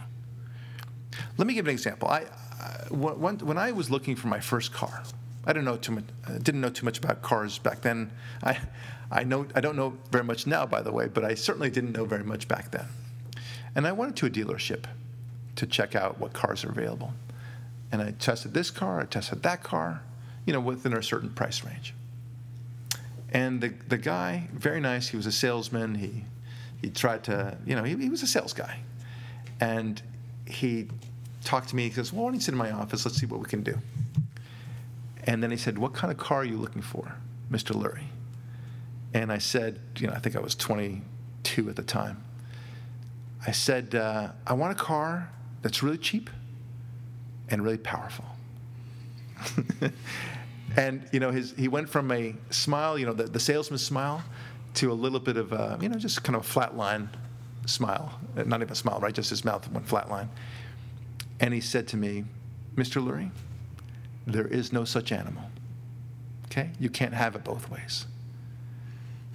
[1.39, 2.09] Let me give an example.
[2.09, 2.27] I,
[2.61, 5.03] I when, when I was looking for my first car,
[5.45, 6.05] I didn't know too much.
[6.29, 8.11] uh, Didn't know too much about cars back then.
[8.43, 8.59] I,
[9.11, 11.93] I know I don't know very much now, by the way, but I certainly didn't
[11.93, 12.87] know very much back then.
[13.75, 14.85] And I went to a dealership
[15.57, 17.13] to check out what cars are available.
[17.93, 20.03] And I tested this car, I tested that car,
[20.47, 21.95] you know, within a certain price range.
[23.33, 25.97] And the, the guy, very nice, he was a salesman.
[25.97, 26.25] He
[26.81, 28.81] he tried to, you know, he, he was a sales guy.
[29.61, 30.01] And
[30.47, 30.89] he
[31.45, 31.85] talked to me.
[31.85, 33.05] He goes, Well, why don't you sit in my office?
[33.05, 33.79] Let's see what we can do.
[35.25, 37.17] And then he said, What kind of car are you looking for,
[37.51, 37.75] Mr.
[37.75, 38.07] Lurie?
[39.13, 42.25] And I said, You know, I think I was 22 at the time.
[43.47, 45.31] I said, uh, I want a car
[45.63, 46.31] that's really cheap
[47.51, 48.25] and really powerful.
[50.77, 54.23] and you know, his he went from a smile, you know, the, the salesman's smile,
[54.75, 57.09] to a little bit of a, you know, just kind of a flat line
[57.67, 58.19] smile.
[58.37, 59.15] Uh, Not even a smile, right?
[59.15, 60.29] Just his mouth went flat line.
[61.41, 62.25] And he said to me,
[62.77, 63.03] Mr.
[63.03, 63.31] Lurie,
[64.27, 65.45] there is no such animal.
[66.47, 66.71] Okay?
[66.79, 68.07] You can't have it both ways.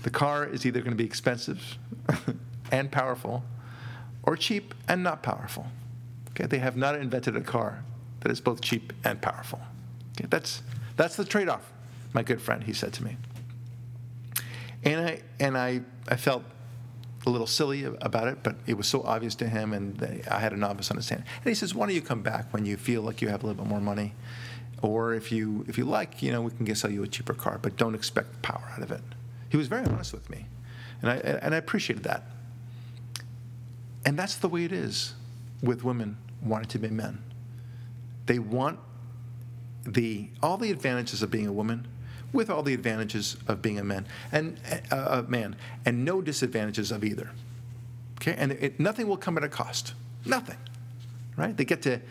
[0.03, 1.77] The car is either going to be expensive
[2.71, 3.43] and powerful
[4.23, 5.67] or cheap and not powerful.
[6.31, 6.45] Okay?
[6.45, 7.83] They have not invented a car
[8.25, 9.61] that is both cheap and powerful.
[10.17, 10.25] Okay?
[10.31, 10.63] That's,
[10.95, 11.71] that's the trade off,
[12.11, 13.17] my good friend, he said to me.
[14.83, 16.43] And I, and I, I felt
[17.27, 20.53] a little silly about it, but it was so obvious to him, and I had
[20.53, 21.27] a novice understanding.
[21.37, 23.45] And he says, "Why don't you come back when you feel like you have a
[23.45, 24.13] little bit more money,
[24.81, 27.59] or if you if you like, you know, we can sell you a cheaper car,
[27.59, 29.01] but don't expect power out of it."
[29.49, 30.45] He was very honest with me,
[31.01, 32.23] and I and I appreciated that.
[34.05, 35.15] And that's the way it is
[35.63, 37.23] with women wanting to be men.
[38.25, 38.79] They want
[39.85, 41.87] the all the advantages of being a woman
[42.33, 44.59] with all the advantages of being a man and
[44.91, 47.31] uh, a man and no disadvantages of either.
[48.19, 49.93] Okay and it, nothing will come at a cost.
[50.25, 50.57] Nothing
[51.37, 51.55] right?
[51.55, 52.01] They get to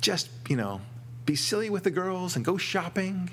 [0.00, 0.80] just you know
[1.26, 3.30] be silly with the girls and go shopping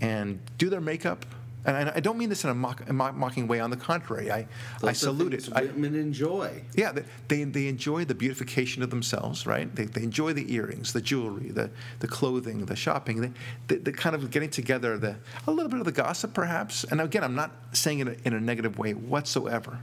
[0.00, 1.26] and do their makeup
[1.64, 3.60] and I I don't mean this in a, mock, a mock- mocking way.
[3.60, 4.46] On the contrary, I, I
[4.80, 5.48] Those are salute it.
[5.54, 6.62] I, Women enjoy.
[6.74, 9.72] yeah, they, they, they enjoy the beautification of themselves, right?
[9.74, 11.70] They, they enjoy the earrings, the jewelry, the,
[12.00, 13.30] the clothing, the shopping, the,
[13.68, 16.84] the, the kind of getting together, the, a little bit of the gossip, perhaps.
[16.84, 19.78] And again, I'm not saying it in a negative way whatsoever.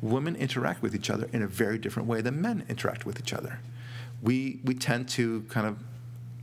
[0.00, 3.32] Women interact with each other in a very different way than men interact with each
[3.32, 3.60] other.
[4.22, 5.78] We, we tend to kind of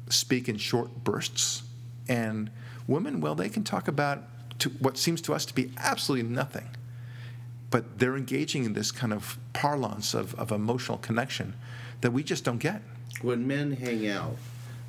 [0.10, 1.64] speak in short bursts,
[2.08, 2.52] and
[2.88, 4.24] women, well, they can talk about
[4.62, 6.70] to what seems to us to be absolutely nothing
[7.70, 11.54] but they're engaging in this kind of parlance of, of emotional connection
[12.02, 12.82] that we just don't get.
[13.22, 14.36] When men hang out,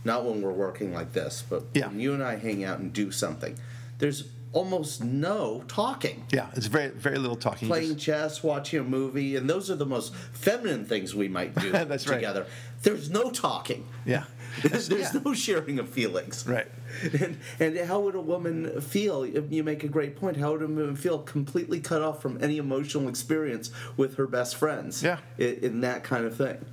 [0.05, 1.87] not when we're working like this, but Yeah.
[1.87, 3.57] when you and I hang out and do something,
[3.99, 6.25] there's almost no talking.
[6.33, 7.69] Yeah, it's very very little talking.
[7.69, 11.71] Playing chess, watching a movie, and those are the most feminine things we might do
[11.73, 12.17] That's right.
[12.17, 12.47] together.
[12.83, 13.87] There's no talking.
[14.05, 14.25] yeah,
[14.63, 15.11] There's Yeah.
[15.25, 16.47] no sharing of feelings.
[16.47, 16.69] Right.
[17.21, 19.25] And, and how would a woman feel?
[19.27, 20.37] You make a great point.
[20.37, 24.57] How would a woman feel completely cut off from any emotional experience with her best
[24.57, 25.03] friends?
[25.03, 25.19] Yeah.
[25.39, 26.65] In, in that kind of thing.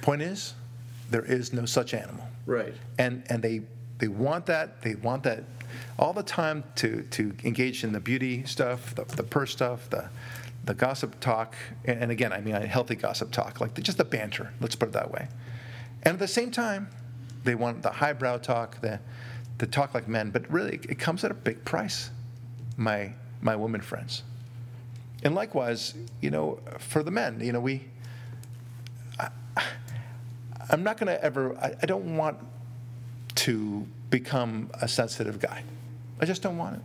[0.00, 0.54] Point is,
[1.10, 2.74] there is no such animal, Right.
[2.98, 3.62] and and they
[3.98, 4.82] they want that.
[4.82, 5.42] They want that
[5.98, 10.08] all the time to to engage in the beauty stuff, the, the purse stuff, the
[10.64, 14.04] the gossip talk, and, and again, I mean, healthy gossip talk, like the, just the
[14.04, 14.52] banter.
[14.60, 15.26] Let's put it that way.
[16.04, 16.88] And at the same time,
[17.48, 19.00] they want the highbrow talk, the
[19.56, 22.10] the talk like men, but really, it comes at a big price.
[22.76, 24.22] My my women friends.
[25.24, 27.84] And likewise, you know, for the men, you know, we
[30.70, 32.36] I'm not going to ever, I, I don't want
[33.36, 35.62] to become a sensitive guy.
[36.20, 36.82] I just don't want it.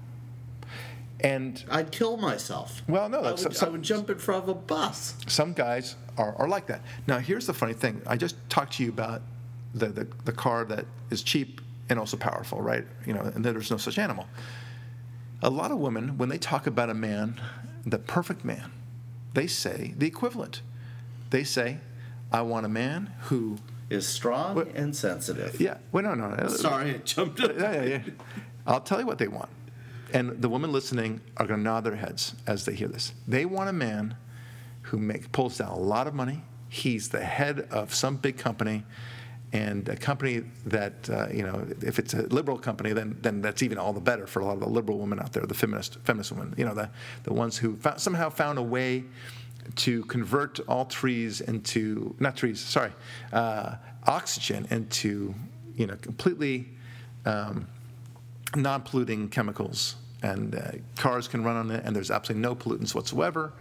[1.20, 2.82] And I'd kill myself.
[2.88, 5.16] Well, no, I that's- would, some- I would jump in front of a bus.
[5.28, 6.82] some guys are, are like that.
[7.08, 8.02] Now, here's the funny thing.
[8.08, 9.22] I just talked to you about
[9.74, 12.86] the, the, the car that is cheap and also powerful, right?
[13.06, 14.28] You know, and there's no such animal.
[15.42, 17.40] A lot of women, when they talk about a man,
[17.86, 18.72] the perfect man,
[19.34, 20.62] they say the equivalent.
[21.32, 21.80] They say,
[22.32, 23.58] I want a man who,
[23.90, 25.60] Is strong and sensitive.
[25.60, 26.48] yeah, well, no, no.
[26.48, 27.60] Sorry, I jumped in.
[27.60, 28.00] yeah, yeah, yeah.
[28.66, 29.50] I'll tell you what they want.
[30.14, 33.14] And the women listening are going to nod their heads as they hear this.
[33.28, 34.16] They want a man
[34.84, 36.44] who make, pulls down a lot of money.
[36.70, 38.84] He's the head of some big company,
[39.54, 43.62] and a company that, uh, you know, if it's a liberal company, then, then that's
[43.62, 46.00] even all the better for a lot of the liberal women out there, the feminist,
[46.04, 46.90] feminist women, you know, the,
[47.24, 49.04] the ones who found, somehow found a way
[49.76, 52.92] to convert all trees into, not trees, sorry,
[53.32, 53.76] uh,
[54.08, 55.34] oxygen into,
[55.76, 56.68] you know, completely
[57.26, 57.68] um,
[58.56, 63.54] non-polluting chemicals, and uh, cars can run on it, and there's absolutely no pollutants whatsoever.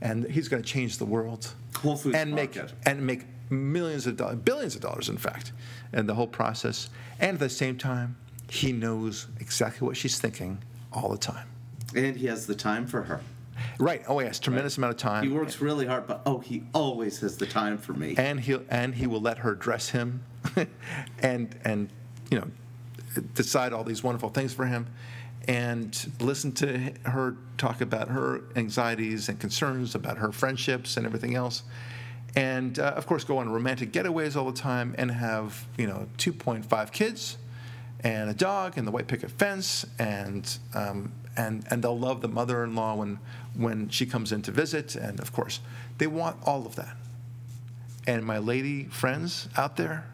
[0.00, 4.16] And he's going to change the world, Whole Foods and make and make millions of
[4.16, 5.52] dollars, billions of dollars, in fact,
[5.92, 6.90] in the whole process.
[7.18, 8.16] And at the same time,
[8.48, 11.48] he knows exactly what she's thinking all the time.
[11.94, 13.20] And he has the time for her.
[13.78, 14.02] Right?
[14.08, 15.24] Oh yes, tremendous amount of time.
[15.24, 18.14] He works really hard, but oh, he always has the time for me.
[18.16, 20.22] and he'll and he will let her dress him
[21.22, 21.90] and and
[22.30, 22.48] you know
[23.34, 24.86] decide all these wonderful things for him
[25.48, 31.34] and listen to her talk about her anxieties and concerns about her friendships and everything
[31.34, 31.62] else.
[32.36, 36.08] And uh, of course, go on romantic getaways all the time and have, you know,
[36.18, 37.36] 2.5 kids
[38.02, 42.28] and a dog and the white picket fence and um, and and they'll love the
[42.28, 43.18] mother-in-law when
[43.54, 44.94] when she comes in to visit.
[44.94, 45.60] And of course
[45.98, 46.96] they want all of that.
[48.06, 50.06] And my lady friends out there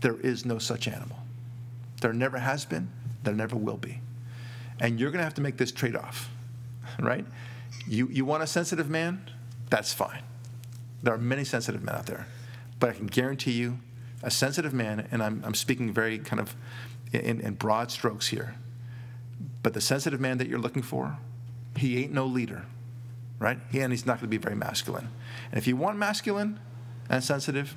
[0.00, 1.18] there is no such animal.
[2.00, 2.90] There never has been
[3.24, 4.00] there never will be.
[4.78, 6.30] And you're going to have to make this trade-off
[7.00, 7.26] right?
[7.88, 9.28] You you want a sensitive man?
[9.68, 10.22] That's fine
[11.06, 12.26] there are many sensitive men out there
[12.78, 13.78] but i can guarantee you
[14.22, 16.54] a sensitive man, and I'm, I'm speaking very kind of
[17.12, 18.54] in, in broad strokes here,
[19.62, 21.18] but the sensitive man that you're looking for,
[21.76, 22.64] he ain't no leader,
[23.38, 23.58] right?
[23.70, 25.08] He, and he's not going to be very masculine.
[25.50, 26.58] And if you want masculine
[27.08, 27.76] and sensitive,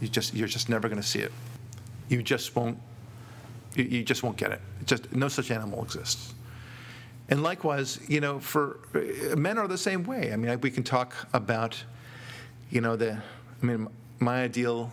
[0.00, 1.32] you just you're just never going to see it.
[2.08, 2.78] You just won't.
[3.74, 4.60] You, you just won't get it.
[4.84, 6.34] Just no such animal exists.
[7.28, 8.80] And likewise, you know, for
[9.36, 10.32] men are the same way.
[10.32, 11.80] I mean, we can talk about,
[12.70, 13.20] you know, the.
[13.62, 14.92] I mean, my ideal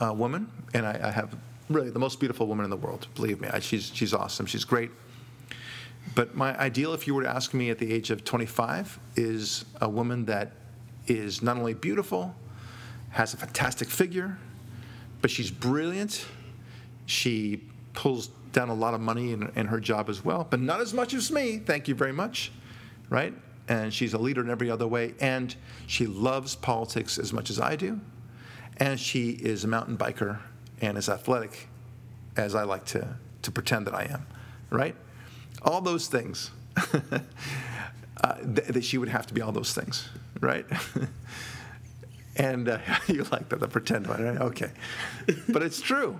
[0.00, 1.36] uh, woman, and I, I, have
[1.68, 3.08] really the most beautiful woman in the world.
[3.14, 4.46] Believe me, I, she's she's awesome.
[4.46, 4.90] She's great.
[6.14, 9.64] But my ideal, if you were to ask me at the age of 25, is
[9.80, 10.52] a woman that
[11.06, 12.34] is not only beautiful,
[13.10, 14.38] has a fantastic figure,
[15.20, 16.26] but she's brilliant.
[17.06, 20.80] She pulls down a lot of money in, in her job as well, but not
[20.80, 21.58] as much as me.
[21.58, 22.50] Thank you very much.
[23.08, 23.34] Right?
[23.70, 25.14] And she's a leader in every other way.
[25.18, 25.54] And
[25.86, 28.00] she loves politics as much as I do
[28.80, 30.38] and she is a mountain biker
[30.80, 31.68] and as athletic
[32.36, 34.26] as I like to, to pretend that I am,
[34.70, 34.96] right?
[35.62, 36.50] All those things.
[38.24, 40.08] uh, th- that she would have to be all those things,
[40.40, 40.64] right?
[42.36, 44.40] and uh, you like that, the pretend one, right?
[44.40, 44.70] Okay.
[45.48, 46.18] but it's true.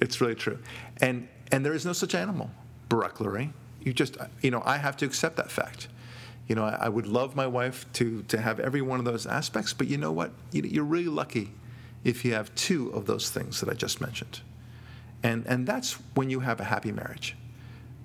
[0.00, 0.58] It's really true.
[1.02, 2.50] And, and there is no such animal,
[2.88, 3.52] Barak Lurie.
[3.82, 5.88] You just, you know, I have to accept that fact.
[6.48, 9.26] You know, I, I, would love my wife to, to have every one of those
[9.26, 10.32] aspects, but you know what?
[10.50, 11.50] You, you're really lucky
[12.04, 14.40] if you have two of those things that I just mentioned.
[15.22, 17.36] And, and that's when you have a happy marriage.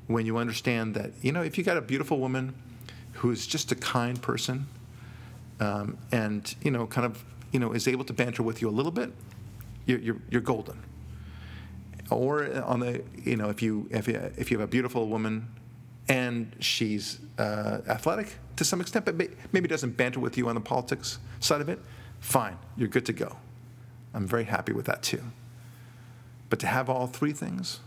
[0.08, 2.54] When you understand that, you know, if you got a beautiful woman
[3.14, 4.68] who's just a kind person
[5.60, 8.72] um, and, you know, kind of, you know, is able to banter with you a
[8.72, 9.14] little bit,
[9.86, 10.84] you're, you're, you're golden.
[12.10, 15.48] Or on the, you know, if you, if you, if you have a beautiful woman
[16.10, 19.16] and she's uh, athletic to some extent, but
[19.52, 21.80] maybe doesn't banter with you on the politics side of it,
[22.20, 23.38] fine, you're good to go.
[24.14, 25.24] I'm very happy with that too.
[26.50, 27.80] But to have all three things,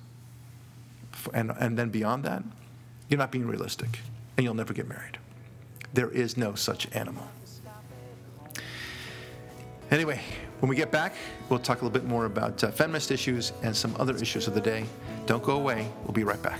[1.32, 2.42] and, and then beyond that,
[3.08, 4.00] you're not being realistic,
[4.36, 5.18] and you'll never get married.
[5.94, 7.28] There is no such animal.
[9.92, 10.20] Anyway,
[10.58, 11.14] when we get back,
[11.48, 14.54] we'll talk a little bit more about uh, feminist issues and some other issues of
[14.54, 14.84] the day.
[15.26, 15.88] Don't go away.
[16.02, 16.58] We'll be right back.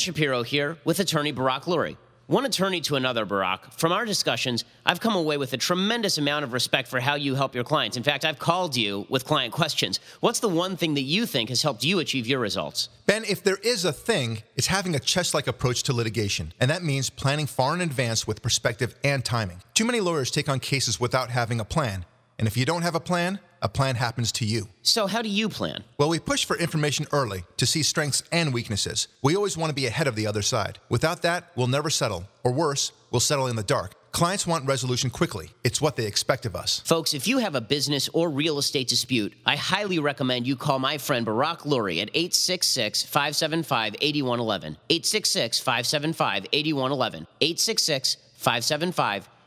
[0.00, 1.96] Shapiro here with attorney Barak Lurie.
[2.30, 6.44] One attorney to another, Barak, From our discussions, I've come away with a tremendous amount
[6.44, 7.96] of respect for how you help your clients.
[7.96, 9.98] In fact, I've called you with client questions.
[10.20, 12.88] What's the one thing that you think has helped you achieve your results?
[13.06, 16.52] Ben, if there is a thing, it's having a chess like approach to litigation.
[16.60, 19.60] And that means planning far in advance with perspective and timing.
[19.74, 22.04] Too many lawyers take on cases without having a plan.
[22.38, 24.68] And if you don't have a plan, a plan happens to you.
[24.82, 25.84] So, how do you plan?
[25.98, 29.08] Well, we push for information early to see strengths and weaknesses.
[29.22, 30.78] We always want to be ahead of the other side.
[30.88, 32.24] Without that, we'll never settle.
[32.44, 33.94] Or worse, we'll settle in the dark.
[34.12, 35.50] Clients want resolution quickly.
[35.62, 36.80] It's what they expect of us.
[36.80, 40.80] Folks, if you have a business or real estate dispute, I highly recommend you call
[40.80, 44.76] my friend Barak Lurie at 866 575 8111.
[44.88, 47.26] 866 575 8111.
[47.40, 49.39] 866 575 8111.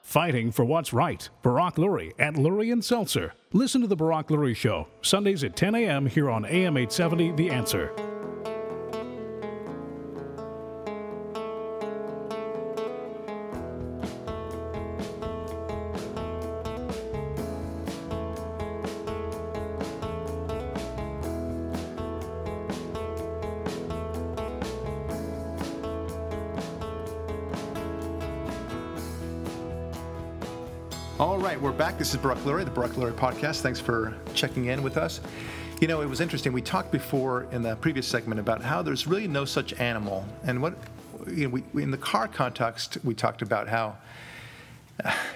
[0.00, 1.28] Fighting for what's right.
[1.42, 3.32] Barak Lurie at Lurie and Seltzer.
[3.52, 6.06] Listen to The Barak Lurie Show, Sundays at 10 a.m.
[6.06, 7.92] here on AM 870 The Answer.
[31.42, 31.98] Right, we're back.
[31.98, 33.62] This is Barak Lurie, the Barak Lurie podcast.
[33.62, 35.20] Thanks for checking in with us.
[35.80, 36.52] You know, it was interesting.
[36.52, 40.24] We talked before in the previous segment about how there's really no such animal.
[40.44, 40.74] And what,
[41.26, 43.96] you know, we, in the car context, we talked about how,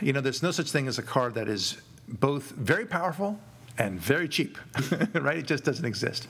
[0.01, 1.77] you know, there's no such thing as a car that is
[2.07, 3.41] both very powerful
[3.77, 4.59] and very cheap,
[5.13, 5.39] right?
[5.39, 6.29] It just doesn't exist.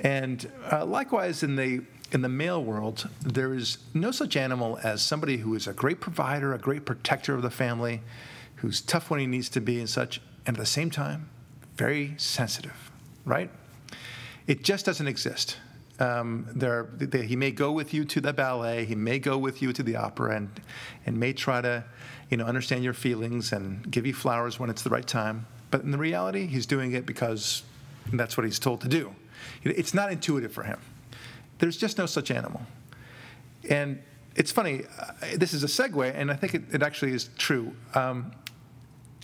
[0.00, 5.02] And uh, likewise, in the in the male world, there is no such animal as
[5.02, 8.00] somebody who is a great provider, a great protector of the family,
[8.58, 11.28] who's tough when he needs to be and such, and at the same time,
[11.76, 12.90] very sensitive,
[13.24, 13.50] right?
[14.46, 15.56] It just doesn't exist.
[16.00, 19.60] Um, there, they, he may go with you to the ballet, he may go with
[19.62, 20.48] you to the opera, and,
[21.06, 21.84] and may try to,
[22.30, 25.46] you know, understand your feelings and give you flowers when it's the right time.
[25.70, 27.62] But in the reality, he's doing it because
[28.12, 29.14] that's what he's told to do.
[29.62, 30.80] It's not intuitive for him.
[31.58, 32.62] There's just no such animal.
[33.68, 34.00] And
[34.36, 37.74] it's funny, uh, this is a segue, and I think it, it actually is true.
[37.94, 38.32] Um,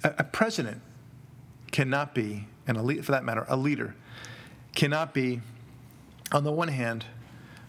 [0.05, 0.80] a, a president
[1.72, 3.96] cannot be, and a for that matter, a leader
[4.74, 5.40] cannot be,
[6.30, 7.05] on the one hand,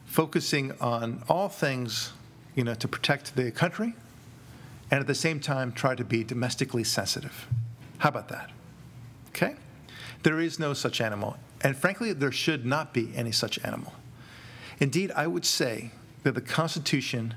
[0.05, 2.13] focusing on all things,
[2.53, 3.95] you know, to protect the country,
[4.91, 7.47] and at the same time try to be domestically sensitive.
[7.97, 8.51] How about that?
[9.29, 9.55] Okay?
[10.23, 13.93] There is no such animal, and frankly, there should not be any such animal.
[14.79, 15.91] Indeed, I would say
[16.23, 17.33] that the Constitution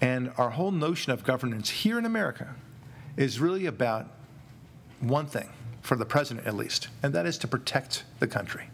[0.00, 2.54] and our whole notion of governance here in America
[3.16, 4.08] is really about
[5.00, 5.48] one thing,
[5.82, 8.68] for the president at least, and that is to protect the country.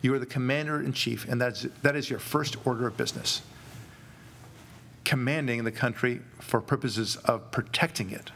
[0.00, 3.42] You are the commander in chief, and that's, that is your first order of business.
[5.04, 8.30] Commanding the country for purposes of protecting it.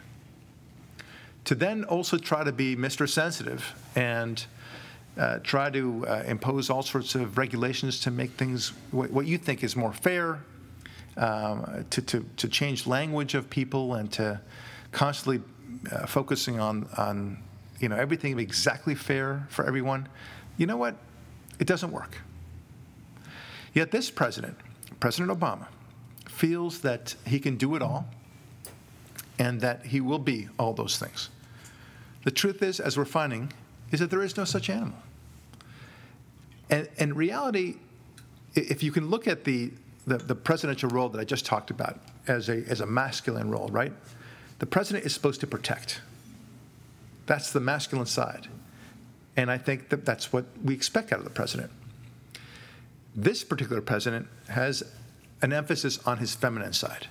[1.44, 3.08] To then also try to be Mr.
[3.08, 4.44] Sensitive and
[5.18, 9.38] uh, try to uh, impose all sorts of regulations to make things what, what you
[9.38, 10.40] think is more fair,
[11.16, 14.40] um, to, to, to change language of people, and to
[14.92, 15.42] constantly
[15.90, 17.38] uh, focusing on, on
[17.80, 20.08] you know, everything exactly fair for everyone.
[20.56, 20.94] You know what?
[21.58, 22.18] It doesn't work.
[23.74, 24.56] Yet this president,
[25.00, 25.66] President Obama,
[26.28, 28.06] feels that he can do it all
[29.38, 31.30] and that he will be all those things.
[32.24, 33.52] The truth is, as we're finding,
[33.90, 34.98] is that there is no such animal.
[36.70, 37.76] And in reality,
[38.54, 39.72] if you can look at the,
[40.06, 43.68] the, the, presidential role that I just talked about as a, as a masculine role,
[43.68, 43.92] right?
[44.62, 46.02] The president is supposed to protect.
[47.26, 48.46] That's the masculine side.
[49.36, 51.72] And I think that that's what we expect out of the president.
[53.12, 54.84] This particular president has
[55.42, 57.08] an emphasis on his feminine side.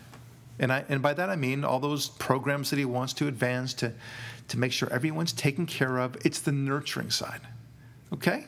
[0.59, 3.73] And, I, and by that I mean all those programs that he wants to advance
[3.73, 3.91] to,
[4.47, 6.15] to make sure everyone's taken care of.
[6.25, 7.41] It's the nurturing side.
[8.13, 8.45] Okay?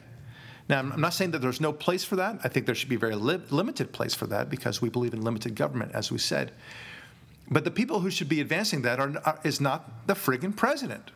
[0.69, 2.39] Now, I'm not saying that there's no place for that.
[2.45, 5.13] I think there should be a very li- limited place for that because we believe
[5.13, 6.53] in limited government, as we said.
[7.53, 11.11] But the people who should be advancing that are, are, is not the friggin' president.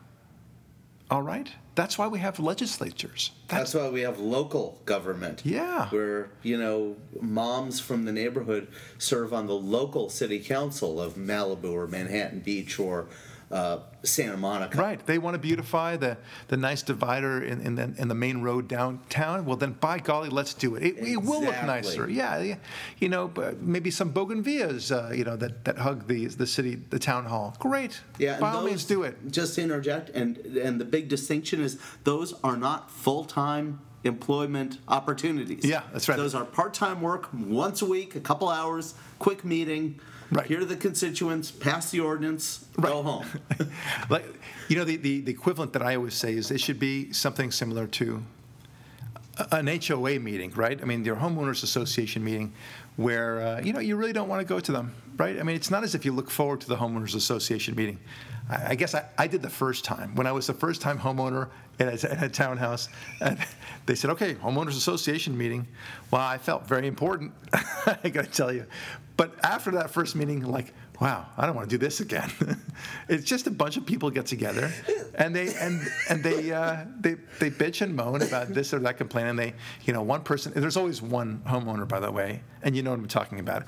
[1.09, 1.49] All right?
[1.73, 3.31] That's why we have legislatures.
[3.47, 5.41] That's, That's why we have local government.
[5.43, 5.89] Yeah.
[5.89, 8.67] Where, you know, moms from the neighborhood
[8.99, 13.07] serve on the local city council of Malibu or Manhattan Beach or
[13.51, 14.77] uh, Santa Monica.
[14.77, 15.05] Right.
[15.05, 16.17] They want to beautify the,
[16.47, 19.45] the nice divider in, in, the, in the main road downtown.
[19.45, 20.83] Well, then, by golly, let's do it.
[20.83, 21.13] It, exactly.
[21.13, 22.09] it will look nicer.
[22.09, 22.55] Yeah, yeah.
[22.99, 26.99] You know, maybe some bougainvilleas, uh, you know, that, that hug the, the city, the
[26.99, 27.55] town hall.
[27.59, 28.01] Great.
[28.17, 28.39] Yeah.
[28.39, 29.17] By all means, do it.
[29.31, 34.77] Just to interject, and, and the big distinction is those are not full time employment
[34.87, 35.65] opportunities.
[35.65, 36.17] Yeah, that's right.
[36.17, 39.99] Those are part time work, once a week, a couple hours, quick meeting
[40.31, 40.45] Right.
[40.45, 42.91] Here are the constituents, pass the ordinance, right.
[42.91, 43.25] go home.
[44.09, 44.25] like,
[44.67, 47.51] you know, the, the, the equivalent that I always say is it should be something
[47.51, 48.23] similar to
[49.51, 50.81] an HOA meeting, right?
[50.81, 52.53] I mean, your homeowners association meeting,
[52.97, 55.39] where uh, you know you really don't want to go to them, right?
[55.39, 57.99] I mean, it's not as if you look forward to the homeowners association meeting.
[58.49, 60.97] I, I guess I, I, did the first time when I was the first time
[60.97, 62.89] homeowner in a, in a townhouse,
[63.85, 65.67] they said, "Okay, homeowners association meeting."
[66.11, 67.33] Well, I felt very important.
[67.53, 68.65] I got to tell you,
[69.15, 72.31] but after that first meeting, like, wow, I don't want to do this again.
[73.09, 74.71] it's just a bunch of people get together,
[75.15, 78.97] and they and and they uh, they they bitch and moan about this or that
[78.97, 79.53] complaint, and they,
[79.85, 80.53] you know, one person.
[80.55, 83.63] There's always one homeowner, by the way, and you know what I'm talking about.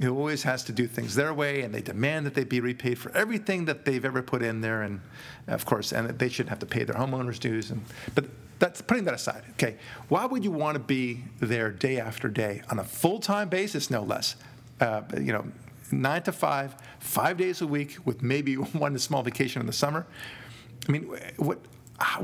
[0.00, 2.98] Who always has to do things their way, and they demand that they be repaid
[2.98, 5.00] for everything that they've ever put in there, and
[5.48, 7.70] of course, and they shouldn't have to pay their homeowners dues.
[7.70, 8.24] And but
[8.58, 9.42] that's putting that aside.
[9.52, 9.76] Okay,
[10.08, 14.02] why would you want to be there day after day on a full-time basis, no
[14.02, 14.36] less?
[14.82, 15.44] uh, you know,
[15.92, 20.06] nine to five, five days a week, with maybe one small vacation in the summer.
[20.88, 21.04] I mean,
[21.36, 21.58] what?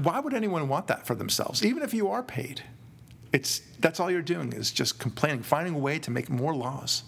[0.03, 1.65] Why would anyone want that for themselves?
[1.65, 2.63] Even if you are paid,
[3.33, 7.05] it's that's all you're doing is just complaining, finding a way to make more laws.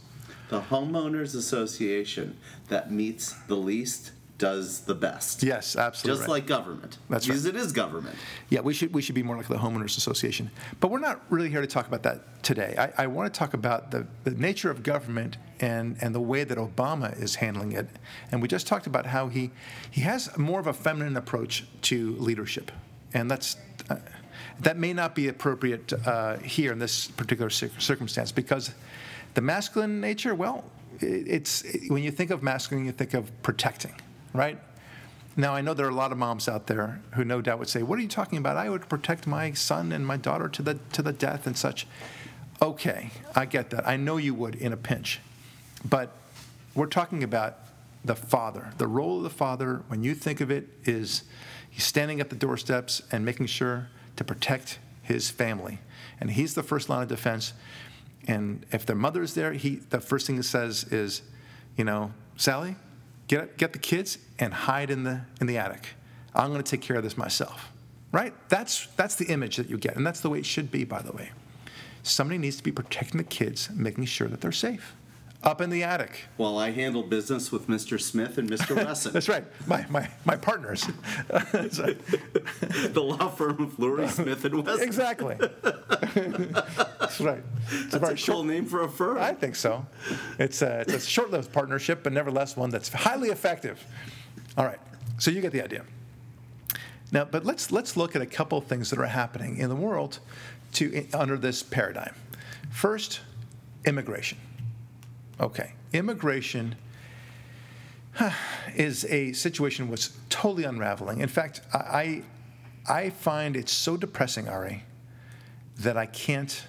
[0.50, 2.36] The homeowners association
[2.68, 5.44] that meets the least does the best.
[5.44, 6.18] Yes, absolutely.
[6.18, 6.34] Just right.
[6.36, 6.98] like government.
[7.08, 7.54] That's because right.
[7.54, 8.16] it is government.
[8.48, 10.50] Yeah, we should we should be more like the homeowners association.
[10.80, 12.74] But we're not really here to talk about that today.
[12.76, 16.42] I, I want to talk about the, the nature of government and and the way
[16.44, 17.86] that Obama is handling it.
[18.32, 19.50] And we just talked about how he
[19.90, 22.72] he has more of a feminine approach to leadership,
[23.14, 23.56] and that's.
[23.88, 23.96] Uh,
[24.62, 28.74] That may not be appropriate uh, here in this particular cir- circumstance because
[29.32, 30.64] the masculine nature, well,
[31.00, 33.94] it, it's when you think of masculine, you think of protecting,
[34.32, 34.58] right?
[35.36, 37.68] Now, I know there are a lot of moms out there who no doubt would
[37.68, 38.56] say, What are you talking about?
[38.56, 41.86] I would protect my son and my daughter to the, to the death and such.
[42.60, 43.88] Okay, I get that.
[43.88, 45.20] I know you would in a pinch.
[45.88, 46.14] But
[46.74, 47.58] we're talking about
[48.04, 48.72] the father.
[48.78, 51.24] The role of the father, when you think of it, is
[51.70, 55.78] he's standing at the doorsteps and making sure to protect his family.
[56.20, 57.52] And he's the first line of defense.
[58.26, 61.22] And if their mother is there, he, the first thing he says is,
[61.76, 62.76] you know, Sally,
[63.30, 65.90] get, get the kids and hide in the, in the attic.
[66.34, 67.70] I'm going to take care of this myself.
[68.10, 68.34] Right?
[68.48, 69.94] That's, that's the image that you get.
[69.94, 71.30] And that's the way it should be, by the way.
[72.02, 74.96] Somebody needs to be protecting the kids, making sure that they're safe.
[75.42, 76.24] Up in the attic.
[76.36, 77.98] While I handle business with Mr.
[77.98, 78.76] Smith and Mr.
[78.76, 79.12] Wesson.
[79.14, 79.44] That's right.
[79.66, 80.86] My, my, my partners.
[82.90, 84.82] The law firm of Lurie, Smith, and Wesson.
[84.82, 85.36] Exactly.
[85.38, 87.42] That's right.
[87.70, 88.46] It's That's a very cool short.
[88.46, 89.18] name for a firm.
[89.18, 89.86] I think so.
[90.38, 93.82] It's a, it's a short-lived partnership, but nevertheless one that's highly effective.
[94.58, 94.78] All right.
[95.18, 95.84] So you get the idea.
[97.12, 99.76] Now, but let's let's look at a couple of things that are happening in the
[99.76, 100.18] world
[100.74, 102.14] to under this paradigm.
[102.70, 103.20] First,
[103.84, 104.38] immigration.
[105.40, 106.76] Okay, immigration
[108.76, 111.20] is a situation which totally unraveling.
[111.20, 112.22] In fact, I
[112.86, 114.84] I find it so depressing, Ari,
[115.78, 116.62] that I can't.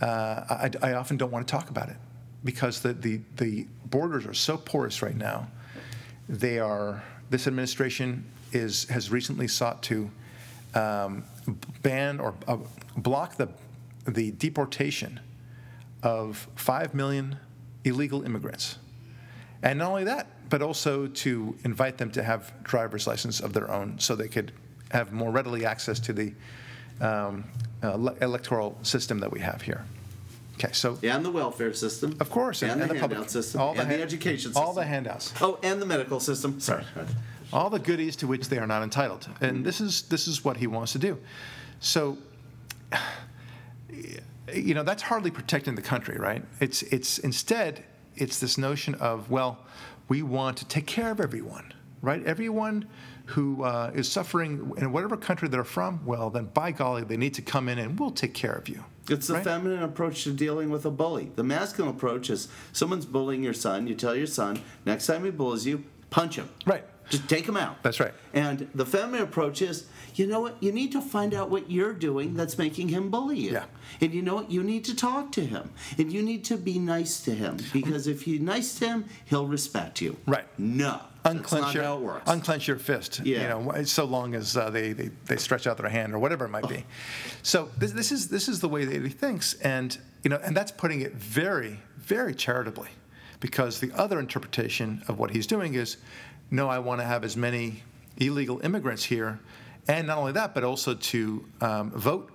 [0.00, 0.06] Uh,
[0.50, 1.96] I, I often don't want to talk about it
[2.42, 5.48] because the, the the borders are so porous right now.
[6.28, 7.02] They are.
[7.28, 10.10] This administration is has recently sought to
[10.74, 11.24] um,
[11.82, 12.56] ban or uh,
[12.96, 13.48] block the
[14.06, 15.20] the deportation
[16.02, 17.38] of five million
[17.84, 18.78] illegal immigrants.
[19.62, 23.70] And not only that, but also to invite them to have driver's license of their
[23.70, 24.52] own so they could
[24.90, 26.32] have more readily access to the
[27.00, 27.44] um,
[27.82, 29.84] uh, electoral system that we have here.
[30.56, 32.16] Okay, so and the welfare system.
[32.20, 33.60] of course, And, the, public- handout system.
[33.60, 34.62] all and the hand- education system.
[34.62, 36.60] all the handouts, Oh, and the medical system.
[36.60, 36.84] Sorry.
[37.52, 40.56] all the goodies to which they are not entitled, and this is this is what
[40.58, 41.18] he wants to do.
[41.80, 42.18] So,
[44.52, 46.44] you know, that's hardly protecting the country, right?
[46.60, 47.84] It's it's instead
[48.16, 49.58] it's this notion of well,
[50.08, 51.72] we want to take care of everyone,
[52.02, 52.24] right?
[52.24, 52.86] Everyone
[53.26, 57.32] who uh, is suffering in whatever country they're from, well, then by golly, they need
[57.34, 58.84] to come in and we'll take care of you.
[59.08, 59.44] It's the right?
[59.44, 61.30] feminine approach to dealing with a bully.
[61.34, 63.86] The masculine approach is someone's bullying your son.
[63.86, 66.48] You tell your son next time he bullies you, punch him.
[66.66, 66.84] Right.
[67.10, 67.82] Just take him out.
[67.82, 68.14] That's right.
[68.32, 70.62] And the feminine approach is, you know what?
[70.62, 73.52] You need to find out what you're doing that's making him bully you.
[73.52, 73.64] Yeah.
[74.00, 74.50] And you know what?
[74.50, 75.70] You need to talk to him.
[75.98, 77.58] And you need to be nice to him.
[77.72, 80.16] Because if you're nice to him, he'll respect you.
[80.26, 80.46] Right.
[80.58, 81.00] No.
[81.22, 82.30] That's unclench not your how it works.
[82.30, 83.20] unclench your fist.
[83.24, 83.56] Yeah.
[83.56, 86.44] You know, so long as uh, they, they they stretch out their hand or whatever
[86.44, 86.84] it might be.
[87.42, 90.54] So this, this is this is the way that he thinks, and you know, and
[90.54, 92.90] that's putting it very very charitably,
[93.40, 95.96] because the other interpretation of what he's doing is,
[96.50, 97.82] no, I want to have as many
[98.16, 99.40] illegal immigrants here,
[99.88, 102.30] and not only that, but also to um, vote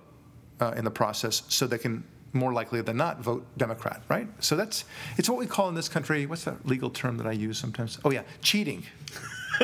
[0.60, 4.28] uh, in the process so they can more likely than not vote Democrat, right?
[4.40, 4.84] So that's
[5.16, 6.26] it's what we call in this country.
[6.26, 7.98] What's that legal term that I use sometimes?
[8.04, 8.84] Oh yeah, cheating.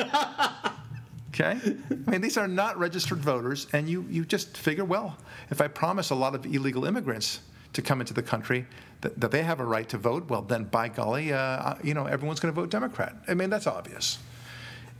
[1.30, 1.58] okay,
[2.06, 5.16] I mean these are not registered voters, and you you just figure, well,
[5.50, 7.40] if I promise a lot of illegal immigrants
[7.72, 8.66] to come into the country
[9.02, 12.06] that, that they have a right to vote, well then by golly, uh, you know
[12.06, 13.14] everyone's going to vote Democrat.
[13.28, 14.18] I mean that's obvious,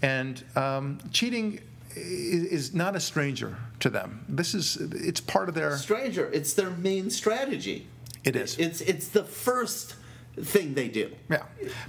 [0.03, 1.61] and um, cheating
[1.97, 4.25] is not a stranger to them.
[4.29, 5.77] This is it's part of their.
[5.77, 7.87] Stranger, it's their main strategy.
[8.25, 8.59] It is.
[8.59, 9.97] It's it's the first
[10.39, 11.11] thing they do.
[11.31, 11.45] Yeah,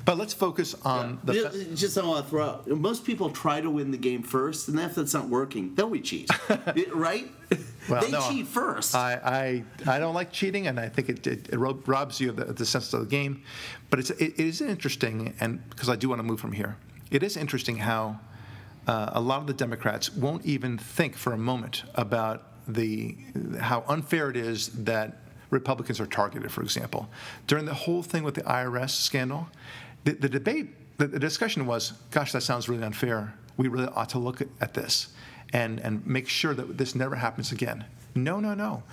[0.05, 1.33] but let's focus on the.
[1.33, 2.67] just, just I want to throw out.
[2.67, 5.99] Most people try to win the game first, and if that's not working, then we
[5.99, 6.29] cheat,
[6.93, 7.29] right?
[7.89, 8.95] Well, they no, cheat first.
[8.95, 12.35] I, I, I don't like cheating, and I think it, it, it robs you of
[12.35, 13.43] the, the sense of the game.
[13.89, 16.77] But it's, it, it is interesting, and because I do want to move from here,
[17.11, 18.19] it is interesting how
[18.87, 23.17] uh, a lot of the Democrats won't even think for a moment about the
[23.59, 25.17] how unfair it is that
[25.49, 26.51] Republicans are targeted.
[26.51, 27.09] For example,
[27.47, 29.47] during the whole thing with the IRS scandal,
[30.03, 33.33] the, the debate, the, the discussion was, "Gosh, that sounds really unfair.
[33.55, 35.09] We really ought to look at, this."
[35.53, 37.85] and, and make sure that this never happens again.
[38.15, 38.83] No, no, no.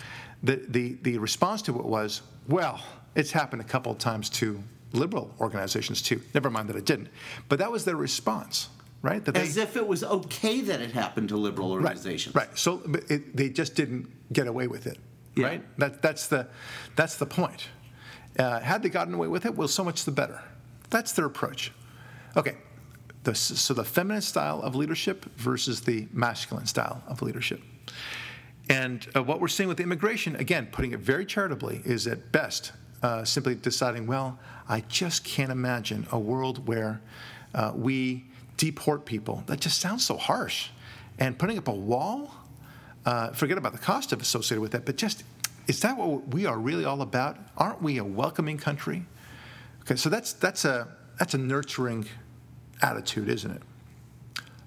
[0.43, 2.81] The, the, the response to it was, well,
[3.15, 4.63] it's happened a couple of times to
[4.95, 6.21] liberal organizations too.
[6.35, 7.09] Never mind that it didn't.
[7.49, 8.69] But that was their response,
[9.03, 9.25] right?
[9.25, 12.35] That As if it was okay that it happened to liberal organizations.
[12.35, 12.49] Right.
[12.49, 12.59] right.
[12.59, 14.99] So it, they just didn't get away with it,
[15.37, 15.47] Yeah.
[15.47, 15.79] right?
[15.79, 16.49] That, that's, the,
[16.97, 17.69] that's the point.
[18.39, 20.41] Uh, had they gotten away with it, well, so much the better.
[20.91, 21.73] That's their approach.
[22.37, 22.57] Okay.
[23.25, 27.63] The, so the feminine style of leadership versus the masculine style of leadership.
[28.69, 32.73] And uh, what we're seeing with immigration, again, putting it very charitably, is at best
[33.05, 37.03] uh, simply deciding, well, I just can't imagine a world where
[37.55, 38.25] uh, we
[38.57, 39.45] deport people.
[39.47, 40.71] That just sounds so harsh.
[41.19, 42.35] And putting up a wall,
[43.05, 45.23] uh, forget about the cost of associated with that, but just
[45.67, 47.37] is that what we are really all about?
[47.59, 49.05] Aren't we a welcoming country?
[49.83, 50.89] Okay, so that's that's a
[51.19, 52.07] that's a nurturing
[52.81, 53.63] attitude, isn't it?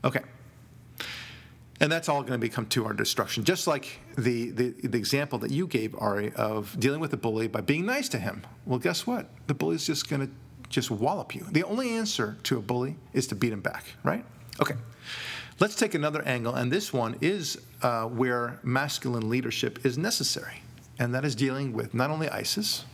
[0.03, 0.21] Okay.
[1.79, 3.43] And that's all going to become to our destruction.
[3.43, 7.47] Just like the, the, the example that you gave, Ari, of dealing with the bully
[7.47, 8.45] by being nice to him.
[8.65, 9.29] Well, guess what?
[9.45, 10.33] The bully's just going to
[10.69, 11.45] just wallop you.
[11.51, 14.25] The only answer to a bully is to beat him back, right?
[14.59, 14.75] Okay.
[15.59, 20.61] Let's take another angle, and this one is uh, where masculine leadership is necessary,
[20.99, 22.85] and that is dealing with not only ISIS,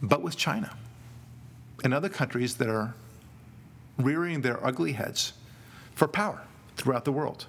[0.00, 0.74] but with China
[1.84, 2.94] and other countries that are
[3.98, 5.34] rearing their ugly heads
[5.94, 6.42] for power
[6.76, 7.46] throughout the world.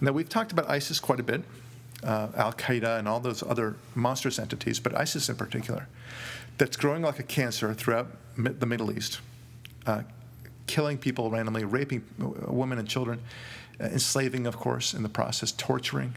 [0.00, 1.42] Now, we've talked about ISIS quite a bit,
[2.02, 5.88] uh, Al Qaeda and all those other monstrous entities, but ISIS in particular,
[6.56, 9.20] that's growing like a cancer throughout the Middle East,
[9.86, 10.02] uh,
[10.66, 13.20] killing people randomly, raping uh, women and children,
[13.80, 16.14] uh, enslaving, of course, in the process, torturing.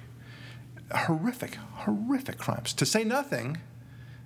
[0.94, 2.74] Horrific, horrific crimes.
[2.74, 3.58] To say nothing,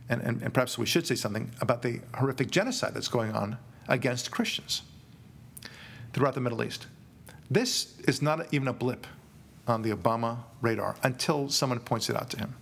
[0.10, 3.58] and, and, and perhaps we should say something about the horrific genocide that's going on
[3.88, 4.82] against Christians
[6.14, 6.88] throughout the Middle East.
[7.52, 9.06] This is not even a blip
[9.68, 12.55] on the Obama radar until someone points it out to him.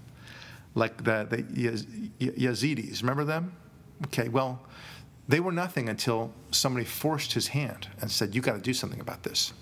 [0.75, 1.43] Like the, the
[2.25, 3.53] Yazidis, remember them?
[4.05, 4.61] Okay, well,
[5.27, 8.99] they were nothing until somebody forced his hand and said, "You got to do something
[8.99, 9.53] about this."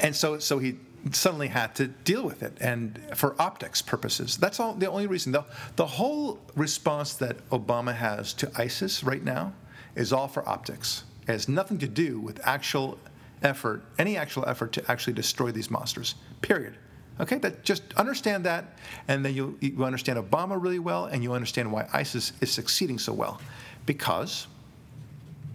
[0.00, 0.76] And so, so he
[1.12, 4.36] suddenly had to deal with it, and for optics purposes.
[4.36, 4.74] That's all.
[4.74, 5.32] The only reason.
[5.32, 5.44] The,
[5.76, 9.52] the whole response that Obama has to ISIS right now
[9.94, 11.04] is all for optics.
[11.22, 12.98] It has nothing to do with actual
[13.42, 16.14] effort, any actual effort to actually destroy these monsters.
[16.42, 16.76] Period.
[17.20, 21.34] Okay, that just understand that, and then you, you understand Obama really well, and you
[21.34, 23.40] understand why ISIS is succeeding so well
[23.84, 24.46] because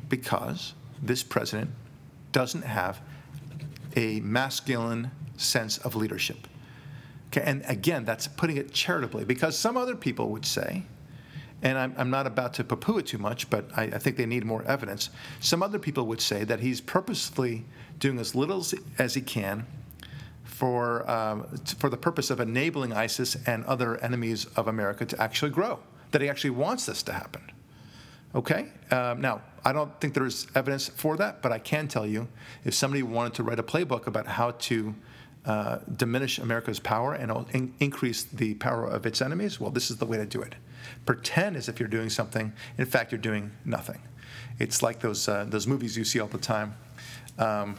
[0.10, 1.72] because this president
[2.32, 3.02] doesn't have
[3.96, 6.48] a masculine sense of leadership.
[7.28, 10.84] Okay, and again, that's putting it charitably because some other people would say,
[11.62, 14.26] and I'm, I'm not about to poo-poo it too much, but I, I, think they
[14.26, 15.10] need more evidence.
[15.40, 17.66] Some other people would say that he's purposely
[18.00, 19.66] doing as little as, as he can
[20.44, 21.48] for um,
[21.80, 25.80] for the purpose of enabling ISIS and other enemies of America to actually grow.
[26.12, 27.52] That he actually wants this to happen.
[28.34, 28.68] Okay?
[28.92, 32.28] Um, now, I don't think there's evidence for that, but I can tell you
[32.64, 34.96] if somebody wanted to write a playbook about how to
[35.46, 39.98] uh, diminish America's power and in- increase the power of its enemies, well, this is
[39.98, 40.56] the way to do it.
[41.06, 42.54] Pretend as if you're doing something.
[42.78, 44.02] In fact, you're doing nothing.
[44.60, 46.76] It's like those, uh, those movies you see all the time.
[47.38, 47.78] Um,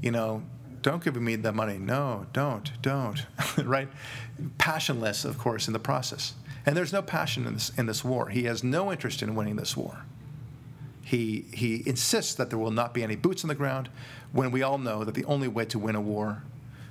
[0.00, 0.42] you know,
[0.82, 1.78] don't give me the money.
[1.78, 3.24] No, don't, don't.
[3.64, 3.88] right?
[4.58, 6.34] Passionless, of course, in the process.
[6.66, 8.28] And there's no passion in this, in this war.
[8.28, 10.04] He has no interest in winning this war.
[11.02, 13.90] He, he insists that there will not be any boots on the ground
[14.32, 16.42] when we all know that the only way to win a war,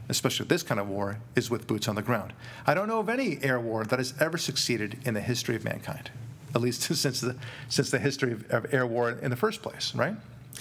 [0.10, 2.34] especially this kind of war, is with boots on the ground.
[2.66, 5.64] I don't know of any air war that has ever succeeded in the history of
[5.64, 6.12] mankind,
[6.54, 7.36] at least since the,
[7.70, 10.16] since the history of, of air war in the first place, right?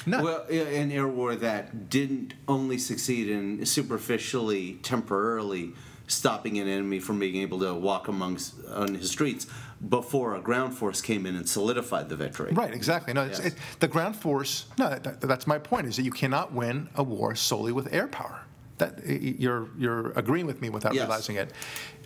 [0.06, 0.24] None.
[0.24, 5.72] Well, an air war that didn't only succeed in superficially, temporarily
[6.06, 9.46] stopping an enemy from being able to walk amongst on his streets
[9.88, 12.52] before a ground force came in and solidified the victory.
[12.52, 13.12] Right, exactly.
[13.12, 13.40] No, yes.
[13.40, 14.66] it, the ground force.
[14.78, 15.86] No, that, that's my point.
[15.86, 18.42] Is that you cannot win a war solely with air power.
[18.78, 21.02] That you're you're agreeing with me without yes.
[21.02, 21.52] realizing it.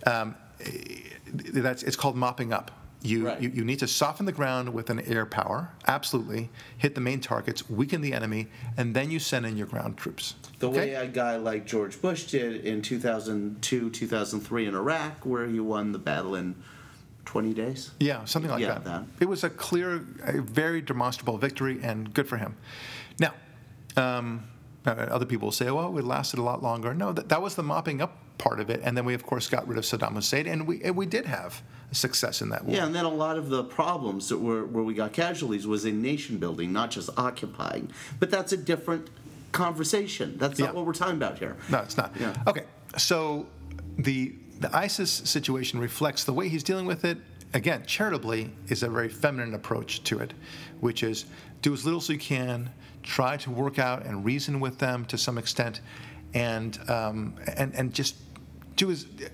[0.05, 0.35] Um,
[1.53, 2.71] that's it's called mopping up.
[3.03, 3.39] You, right.
[3.39, 7.19] you, you need to soften the ground with an air power, absolutely, hit the main
[7.19, 10.33] targets, weaken the enemy, and then you send in your ground troops.
[10.59, 10.77] The okay?
[10.77, 15.91] way a guy like George Bush did in 2002, 2003 in Iraq, where he won
[15.91, 16.55] the battle in
[17.25, 17.91] 20 days?
[17.99, 18.85] Yeah, something like yeah, that.
[18.85, 19.03] that.
[19.19, 22.55] It was a clear, a very demonstrable victory, and good for him.
[23.19, 23.33] Now,
[23.95, 24.43] um,
[24.87, 26.93] Uh, other people will say, well, it lasted a lot longer.
[26.93, 28.79] No, that, that was the mopping up part of it.
[28.83, 31.25] And then we, of course, got rid of Saddam Hussein, and we, and we did
[31.25, 31.61] have
[31.91, 32.73] success in that war.
[32.73, 35.83] Yeah, and then a lot of the problems that were where we got casualties was
[35.83, 37.91] in nation building, not just occupying.
[38.19, 39.09] But that's a different
[39.51, 40.37] conversation.
[40.37, 40.71] That's not yeah.
[40.71, 41.57] what we're talking about here.
[41.69, 42.13] No, it's not.
[42.17, 42.33] Yeah.
[42.47, 42.63] Okay,
[42.97, 43.47] so
[43.97, 47.17] the the ISIS situation reflects the way he's dealing with it.
[47.53, 50.33] Again, charitably is a very feminine approach to it,
[50.79, 51.25] which is
[51.61, 52.69] do as little as you can,
[53.07, 55.81] try to work out and reason with them to some extent,
[56.33, 58.15] and um, and and just
[58.75, 59.31] do as th-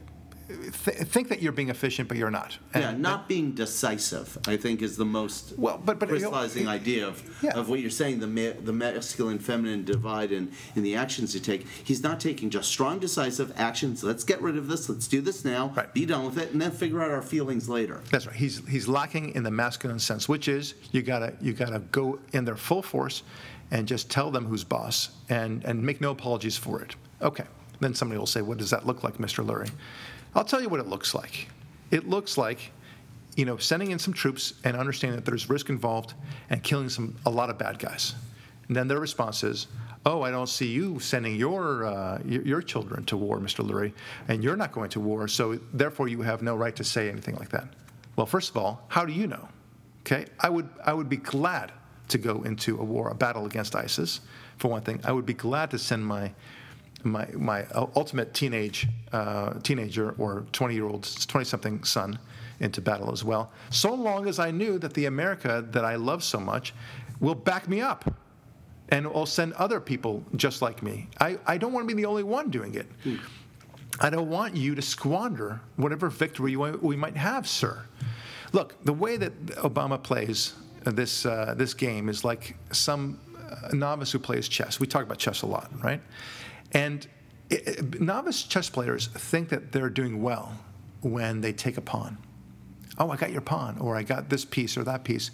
[1.08, 2.58] think that you're being efficient, but you're not.
[2.74, 6.20] And yeah, not being decisive, I think, is the most Well, but- but, you know,
[6.30, 7.52] crystallizing it- idea of, Yeah.
[7.60, 11.40] of what you're saying, the, ma- the masculine feminine divide in, in the actions you
[11.42, 11.66] take.
[11.84, 14.04] He's not taking just strong, decisive actions.
[14.04, 15.92] Let's get rid of this, let's do this now, Right.
[15.94, 18.02] be done with it, and then figure out our feelings later.
[18.12, 18.36] That's right.
[18.36, 22.46] He's he's lacking in the masculine sense, which is you gotta you gotta go in
[22.46, 23.24] their full force,
[23.72, 26.96] and just tell them who's boss, and and make no apologies for it.
[27.22, 27.46] Okay.
[27.80, 29.46] Then somebody will say, "What does that look like, Mr.
[29.46, 29.72] Lurie?"
[30.36, 31.48] I'll tell you what it looks like.
[31.92, 32.72] It looks like,
[33.36, 36.14] you know, sending in some troops and understanding that there's risk involved
[36.50, 38.16] and killing some a lot of bad guys.
[38.68, 39.68] And then their response is,
[40.06, 43.68] "Oh, I don't see you sending your uh, your, children to war, Mr.
[43.68, 43.94] Lurie,
[44.28, 47.36] and you're not going to war, so therefore you have no right to say anything
[47.36, 47.68] like that."
[48.16, 49.50] Well, first of all, how do you know?
[50.02, 51.72] Okay, I would I would be glad
[52.14, 54.22] to go into a war, a battle against ISIS.
[54.58, 56.32] For one thing, I would be glad to send my
[57.04, 62.18] my my ultimate teenage uh, teenager or 20 year old 20 something son
[62.60, 63.52] into battle as well.
[63.72, 66.74] So long as I knew that the America that I love so much
[67.20, 68.14] will back me up
[68.90, 71.08] and will send other people just like me.
[71.20, 72.88] I, I don't want to be the only one doing it.
[74.00, 77.86] I don't want you to squander whatever victory we might have, sir.
[78.52, 80.54] Look, the way that Obama plays
[80.92, 83.20] this uh, this game is like some
[83.50, 84.80] uh, novice who plays chess.
[84.80, 86.02] We talk about chess a lot, right?
[86.72, 87.08] And
[87.50, 90.54] it, it- novice chess players think that they're doing well
[91.02, 92.18] when they take a pawn.
[93.00, 95.32] Oh, I got your pawn, or I got this piece or that piece,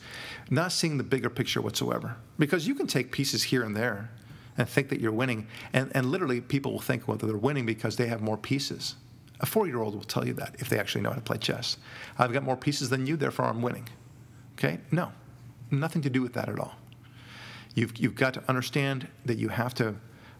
[0.49, 2.15] not seeing the bigger picture whatsoever.
[2.37, 4.09] Because you can take pieces here and there
[4.57, 7.97] and think that you're winning, and, and literally people will think whether they're winning because
[7.97, 8.95] they have more pieces.
[9.41, 11.37] A four year old will tell you that if they actually know how to play
[11.37, 11.77] chess.
[12.17, 13.87] I've got more pieces than you, therefore I'm winning.
[14.57, 14.79] Okay?
[14.91, 15.11] No,
[15.71, 16.75] nothing to do with that at all.
[17.75, 19.95] You've, you've got to understand that you have to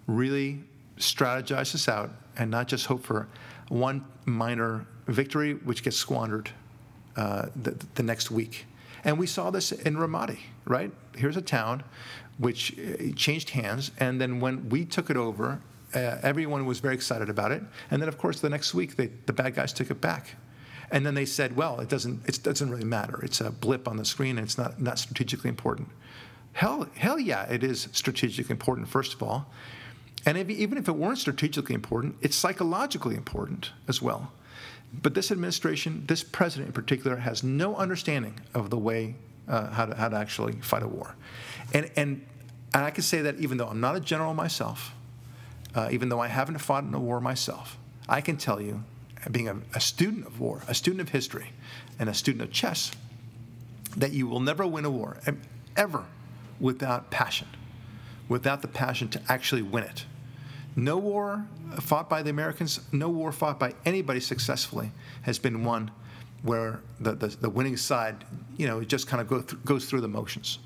[0.08, 0.64] really
[0.98, 3.28] strategize this out and not just hope for
[3.70, 6.50] one minor victory, which gets squandered
[7.16, 8.66] uh, the, the next week.
[9.04, 10.92] And we saw this in Ramadi, right?
[11.16, 11.84] Here's a town
[12.38, 15.62] which uh, changed hands, and then when we took it over,
[15.94, 17.62] uh, everyone was very excited about it.
[17.92, 20.36] And then, of course, the next week, they, the bad guys took it back.
[20.92, 23.20] And then they said, well, it doesn't, it doesn't really matter.
[23.24, 25.90] It's a blip on the screen, and it's not, not strategically important.
[26.54, 29.46] Hell, hell yeah, it is strategically important, first of all.
[30.26, 34.32] And if, even if it weren't strategically important, it's psychologically important as well.
[34.92, 39.16] But this administration, this president in particular, has no understanding of the way
[39.48, 41.16] uh, how, to, how to actually fight a war.
[41.74, 42.26] And, and,
[42.74, 44.94] and I can say that even though I'm not a general myself,
[45.76, 47.78] uh, even though I haven't fought in a war myself,
[48.08, 48.84] I can tell you,
[49.32, 51.52] being a, a student of war, a student of history,
[51.98, 52.92] and a student of chess,
[53.98, 55.18] that you will never win a war,
[55.76, 56.06] ever,
[56.60, 57.48] without passion,
[58.28, 60.06] without the passion to actually win it.
[60.76, 61.46] No war
[61.82, 64.92] fought by the Americans, no war fought by anybody successfully
[65.24, 65.92] has been one
[66.44, 68.24] where the, the, the winning side,
[68.58, 70.60] you know, just kind of go th- goes through the motions.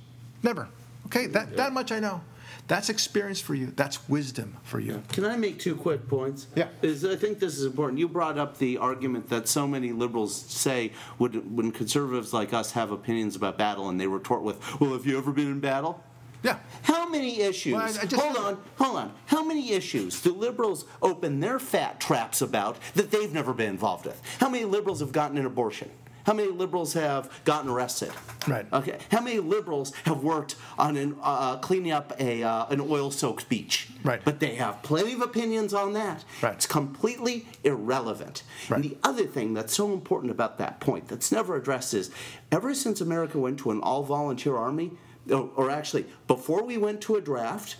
[0.43, 0.67] Never.
[1.07, 2.21] Okay, that, that much I know.
[2.67, 3.73] That's experience for you.
[3.75, 5.03] That's wisdom for you.
[5.09, 6.47] Can I make two quick points?
[6.55, 6.69] Yeah.
[6.81, 7.99] Is I think this is important.
[7.99, 12.71] You brought up the argument that so many liberals say would, when conservatives like us
[12.71, 16.01] have opinions about battle, and they retort with, "Well, have you ever been in battle?"
[16.41, 16.57] Yeah.
[16.83, 17.73] How many issues?
[17.73, 19.13] Well, I- I hold on, hold on.
[19.27, 24.05] How many issues do liberals open their fat traps about that they've never been involved
[24.05, 24.21] with?
[24.39, 25.89] How many liberals have gotten an abortion?
[26.25, 28.11] How many liberals have gotten arrested?
[28.47, 28.65] Right.
[28.71, 28.97] Okay.
[29.11, 33.89] How many liberals have worked on an, uh, cleaning up a uh, an oil-soaked beach?
[34.03, 34.21] Right.
[34.23, 36.23] But they have plenty of opinions on that.
[36.41, 36.53] Right.
[36.53, 38.43] It's completely irrelevant.
[38.69, 38.77] Right.
[38.77, 42.09] And the other thing that's so important about that point that's never addressed is
[42.51, 44.91] ever since America went to an all-volunteer army,
[45.29, 47.75] or, or actually before we went to a draft,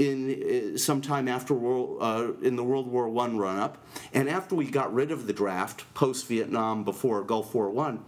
[0.00, 3.78] in uh, sometime after world, uh, in the World War One run-up,
[4.14, 8.04] and after we got rid of the draft post Vietnam, before Gulf War One,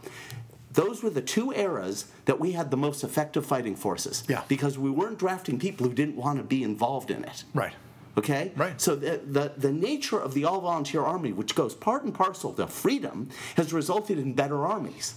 [0.73, 4.25] those were the two eras that we had the most effective fighting forces.
[4.27, 4.43] Yeah.
[4.49, 7.45] Because we weren't drafting people who didn't want to be involved in it.
[7.53, 7.75] Right.
[8.17, 8.53] Okay?
[8.57, 8.81] Right.
[8.81, 12.55] So the, the, the nature of the all volunteer army, which goes part and parcel
[12.55, 15.15] to freedom, has resulted in better armies.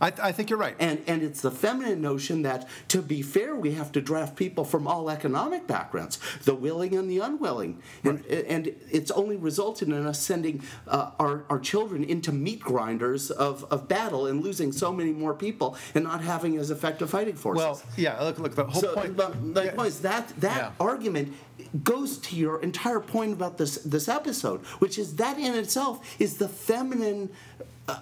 [0.00, 0.74] I, I think you're right.
[0.78, 4.64] And, and it's the feminine notion that, to be fair, we have to draft people
[4.64, 7.82] from all economic backgrounds, the willing and the unwilling.
[8.04, 13.30] And, and it's only resulted in us sending uh, our, our children into meat grinders
[13.30, 17.36] of, of battle and losing so many more people and not having as effective fighting
[17.36, 17.58] forces.
[17.64, 19.16] well, yeah, look, look, the whole so point.
[19.16, 19.74] the, the yeah.
[19.74, 20.70] point is that that Yeah.
[20.80, 21.34] argument
[21.82, 26.36] goes to your entire point about this this episode, which is that in itself is
[26.38, 27.30] the feminine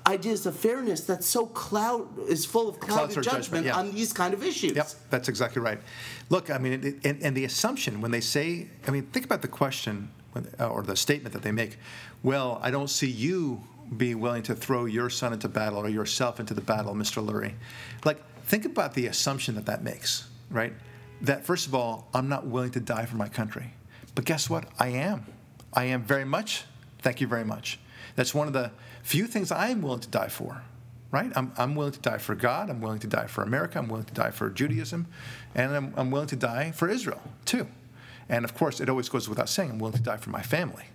[0.07, 3.77] ideas of fairness that's so cloud is full of clouded judgment, judgment, yeah.
[3.77, 4.77] on these kind of issues.
[4.77, 5.79] Yep, that's exactly right.
[6.31, 9.43] Look, I mean, it, and, and the assumption when they say, I mean, think about
[9.43, 11.79] the question when- uh, or the statement that they make.
[12.23, 13.63] Well, I don't see you
[13.97, 17.25] being willing to throw your son into battle or yourself into the battle, Mr.
[17.25, 17.55] Lurie?
[18.05, 20.73] Like, think about the assumption that that makes, right?
[21.21, 23.75] That, first of all, I'm not willing to die for my country.
[24.15, 24.67] But guess what?
[24.79, 25.27] I am.
[25.73, 26.65] I am very much.
[27.01, 27.79] Thank you very much.
[28.17, 28.71] That's one of the
[29.05, 30.63] few things I am willing to die for,
[31.13, 31.31] right?
[31.37, 32.71] I'm, I'm willing to die for God.
[32.71, 33.79] I'm willing to die for America.
[33.79, 35.07] I'm willing to die for Judaism.
[35.55, 37.69] And I'm, I'm willing to die for Israel, too.
[38.29, 40.87] And of course, it always goes without saying, I'm willing to die for my family.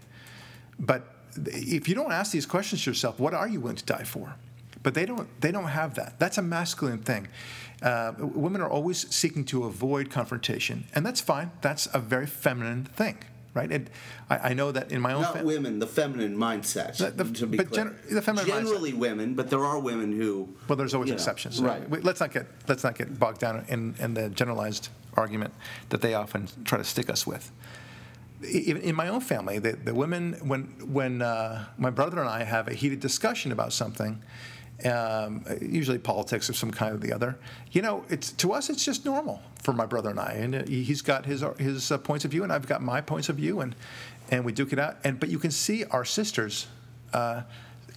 [0.80, 1.08] But
[1.46, 4.36] if you don't ask these questions to yourself, what are you willing to die for?
[4.82, 5.28] But they don't.
[5.42, 6.20] They don't have that.
[6.20, 7.28] That's a masculine thing.
[7.82, 11.52] Uh, women are always seeking to avoid confrontation, and that's fine.
[11.62, 13.18] That's a very feminine thing,
[13.60, 13.72] right?
[13.72, 13.90] And
[14.30, 16.98] I, I know that in my own Not fa- women, the feminine mindset.
[16.98, 17.86] The- the- to be but clear.
[17.86, 18.64] gener- the feminine mindset.
[18.64, 20.32] Generally women, but there are women who.
[20.68, 21.62] Well, there's always you know, exceptions.
[21.62, 21.88] right?
[21.90, 25.54] We- Let's not get let's not get bogged down in, in the generalized argument
[25.90, 27.52] that they often try to stick us with.
[28.44, 30.64] Even in my own family, the, the women when
[30.98, 34.22] when uh, my brother and I have a heated discussion about something,
[34.86, 37.38] um, usually politics of some kind or the other.
[37.72, 40.64] You know, it's to us it's just normal for my brother and I, and uh,
[40.66, 43.36] he- he's got his his uh, points of view, and I've got my points of
[43.36, 43.76] view, and
[44.32, 44.98] and we duke it out.
[45.04, 46.68] And but you can see our sisters
[47.14, 47.42] uh,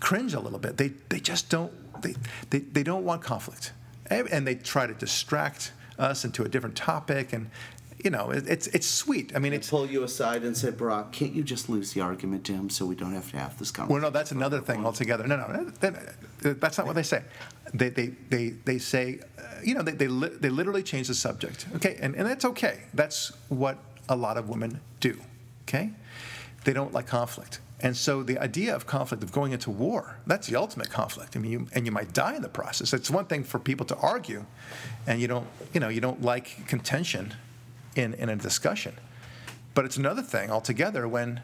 [0.00, 0.76] cringe a little bit.
[0.76, 1.72] They they just don't
[2.02, 2.14] they
[2.50, 3.72] they, they don't want conflict,
[4.06, 7.48] and, and they try to distract us into a different topic, and
[8.02, 9.32] you know it, it's it's sweet.
[9.34, 12.44] I mean, it's Pull you aside and say, Barak, can't you just lose the argument
[12.46, 14.02] to him so we don't have to have this conversation?
[14.02, 15.26] Well, no, that's another thing altogether.
[15.26, 15.80] No, no, that-
[16.40, 17.22] that- that's not what they say.
[17.72, 21.14] They, they, they, they say, uh, you know, they, they, li- they literally change the
[21.14, 21.66] subject.
[21.76, 22.82] Okay, and, and that's okay.
[22.92, 23.78] That's what
[24.08, 25.16] a lot of women do.
[25.68, 25.92] Okay,
[26.64, 30.48] they don't like conflict, and so the idea of conflict, of going into war, that's
[30.48, 31.36] the ultimate conflict.
[31.36, 32.92] I mean, you, and you might die in the process.
[32.92, 34.44] It's one thing for people to argue,
[35.06, 37.34] and you don't, you know, you don't like contention
[37.96, 38.94] in, in a discussion,
[39.74, 41.42] but it's another thing altogether when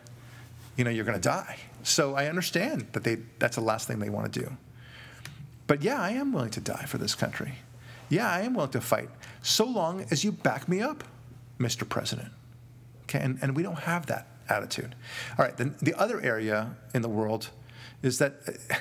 [0.76, 1.56] you know you're going to die.
[1.82, 4.56] So I understand that they that's the last thing they want to do.
[5.66, 7.54] But yeah, I am willing to die for this country.
[8.08, 9.10] Yeah, I am willing to fight
[9.42, 11.04] so long as you back me up,
[11.58, 11.86] Mr.
[11.88, 12.32] President.
[13.04, 14.94] Okay, and, and we don't have that attitude.
[15.38, 17.50] All right, then the other area in the world
[18.02, 18.34] is that,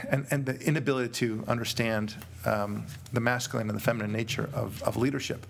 [0.09, 2.15] and, and the inability to understand
[2.45, 5.45] um, the masculine and the feminine nature of, of leadership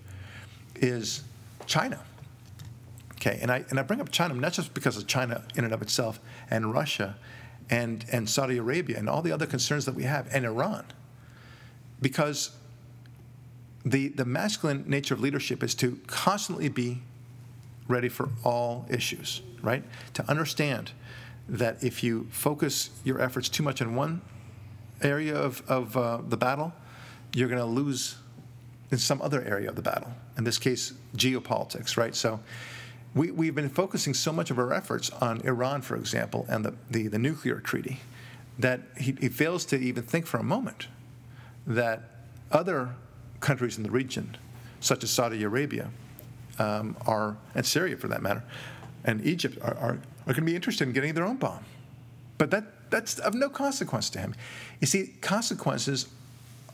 [0.76, 1.22] is
[1.68, 2.00] China.
[3.12, 5.72] Okay, and I, and I bring up China not just because of China in and
[5.72, 6.18] of itself,
[6.50, 7.16] and Russia,
[7.70, 10.84] and, and Saudi Arabia, and all the other concerns that we have, and Iran,
[12.00, 12.50] because
[13.84, 17.02] the, the masculine nature of leadership is to constantly be
[17.86, 19.82] ready for all issues, right?
[20.14, 20.92] To understand
[21.48, 24.20] that if you focus your efforts too much in one
[25.02, 26.72] area of, of uh, the battle,
[27.34, 28.16] you're going to lose
[28.90, 30.12] in some other area of the battle.
[30.36, 32.14] In this case, geopolitics, right?
[32.14, 32.40] So
[33.14, 36.74] we, we've been focusing so much of our efforts on Iran, for example, and the,
[36.90, 38.00] the, the nuclear treaty,
[38.58, 40.88] that he, he fails to even think for a moment
[41.66, 42.02] that
[42.50, 42.94] other
[43.40, 44.36] countries in the region,
[44.80, 45.90] such as Saudi Arabia,
[46.58, 48.42] um, are, and Syria for that matter,
[49.04, 51.64] and Egypt, are, are, are going to be interested in getting their own bomb.
[52.36, 54.34] But that, that's of no consequence to him.
[54.80, 56.08] You see, consequences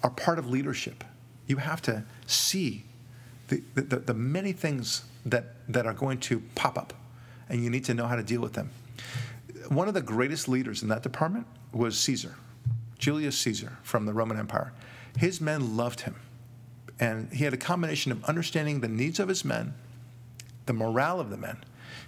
[0.03, 1.05] are part of leadership.
[1.47, 2.85] You have to see
[3.49, 6.95] the, the, the many things that, that are going to pop up,
[7.49, 8.71] and you need to know how to deal with them.
[9.69, 12.37] One of the greatest leaders in that department was Caesar,
[12.99, 14.73] Julius Caesar from the Roman Empire.
[15.19, 16.17] His men loved him,
[16.99, 19.75] and he had a combination of understanding the needs of his men,
[20.67, 21.59] the morale of the men,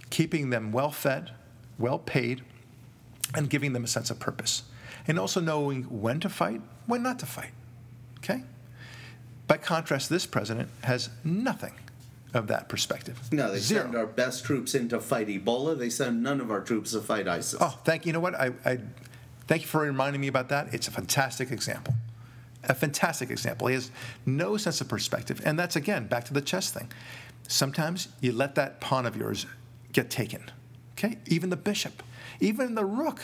[0.09, 1.31] keeping them well fed,
[1.77, 2.41] well paid,
[3.35, 4.63] and giving them a sense of purpose,
[5.07, 7.51] and also knowing when to fight, when not to fight.
[8.19, 8.43] Okay?
[9.47, 11.73] By contrast, this president has nothing
[12.33, 13.19] of that perspective.
[13.31, 13.83] No, they Zero.
[13.83, 15.77] send our best troops in to fight Ebola.
[15.77, 17.57] They send none of our troops to fight ISIS.
[17.59, 18.09] Oh, thank you.
[18.09, 18.35] You know what?
[18.35, 18.79] I, I
[19.47, 20.73] thank you for reminding me about that.
[20.73, 21.93] It's a fantastic example.
[22.65, 23.67] A fantastic example.
[23.67, 23.91] He has
[24.25, 25.41] no sense of perspective.
[25.45, 26.91] And that's again back to the chess thing.
[27.47, 29.45] Sometimes you let that pawn of yours
[29.93, 30.43] get taken.
[30.93, 31.17] Okay?
[31.27, 32.03] Even the bishop,
[32.41, 33.21] even the rook,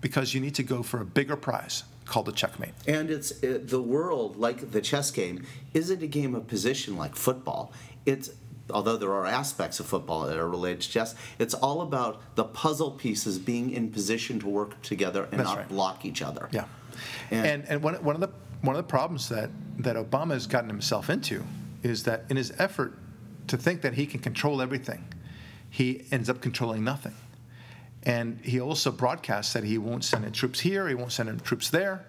[0.00, 2.72] because you need to go for a bigger prize called a checkmate.
[2.86, 7.16] And it's it, the world, like the chess game, isn't a game of position like
[7.16, 7.72] football.
[8.06, 8.30] It's
[8.70, 12.44] although there are aspects of football that are related to chess, it's all about the
[12.44, 15.68] puzzle pieces being in position to work together and That's not right.
[15.68, 16.48] block each other.
[16.50, 16.64] Yeah.
[17.30, 18.30] And- And, and, one, one, of the,
[18.62, 19.50] one of the problems that,
[19.80, 21.44] that Obama has gotten himself into
[21.82, 22.98] is that in his effort
[23.48, 25.04] to think that he can control everything,
[25.68, 27.14] he ends up controlling nothing.
[28.06, 31.40] And he also broadcasts that he won't send in troops here, he won't send in
[31.40, 32.04] troops there.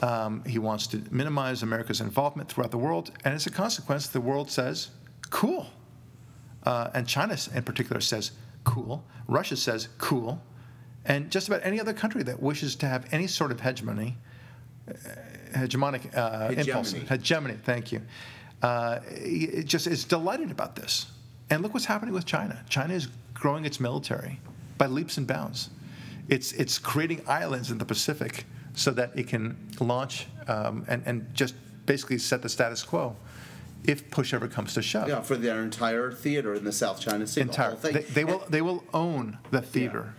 [0.00, 3.10] Um, he wants to minimize America's involvement throughout the world.
[3.24, 4.90] And as a consequence, the world says,
[5.30, 5.66] cool.
[6.64, 8.32] Uh, and China, in particular, says,
[8.64, 9.04] cool.
[9.28, 10.40] Russia says, cool.
[11.04, 14.16] and just about any other country that wishes to have any sort of hegemony,
[14.88, 14.92] uh,
[15.52, 17.08] hegemonic uh, impulse, Hegemony.
[17.08, 17.54] hegemony.
[17.64, 18.00] Thank you.
[18.62, 21.06] Uh, it just is delighted about this.
[21.50, 22.64] And look what's happening with China.
[22.68, 24.40] China is growing its military
[24.82, 25.70] by leaps and bounds.
[26.28, 31.32] It's it's creating islands in the Pacific so that it can launch um, and and
[31.34, 31.54] just
[31.86, 33.14] basically set the status quo
[33.84, 35.08] if push ever comes to shove.
[35.08, 37.42] Yeah, for their entire theater in the South China Sea.
[37.42, 37.76] the entire.
[37.76, 37.94] thing.
[37.94, 40.14] They, they will they will own the theater,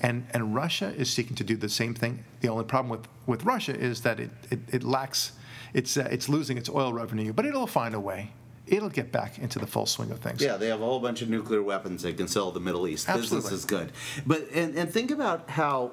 [0.00, 2.24] and and Russia is seeking to do the same thing.
[2.40, 5.32] The only problem with, with Russia is that it, it, it lacks,
[5.74, 8.30] it's uh, it's losing its oil revenue, but it'll find a way.
[8.66, 10.42] It'll get back into the full swing of things.
[10.42, 13.06] Yeah, they have a whole bunch of nuclear weapons they can sell the Middle East.
[13.06, 13.92] Business is good.
[14.26, 15.92] But and, and think about how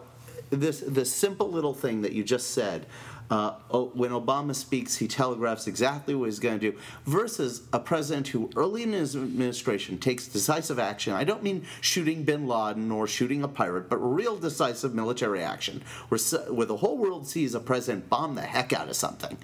[0.49, 2.85] this this simple little thing that you just said.
[3.31, 3.51] Uh,
[3.93, 8.49] when Obama speaks, he telegraphs exactly what he's going to do, versus a president who
[8.55, 11.13] early in his administration takes decisive action.
[11.13, 15.81] I don't mean shooting bin Laden or shooting a pirate, but real decisive military action,
[16.09, 16.19] where,
[16.51, 19.37] where the whole world sees a president bomb the heck out of something.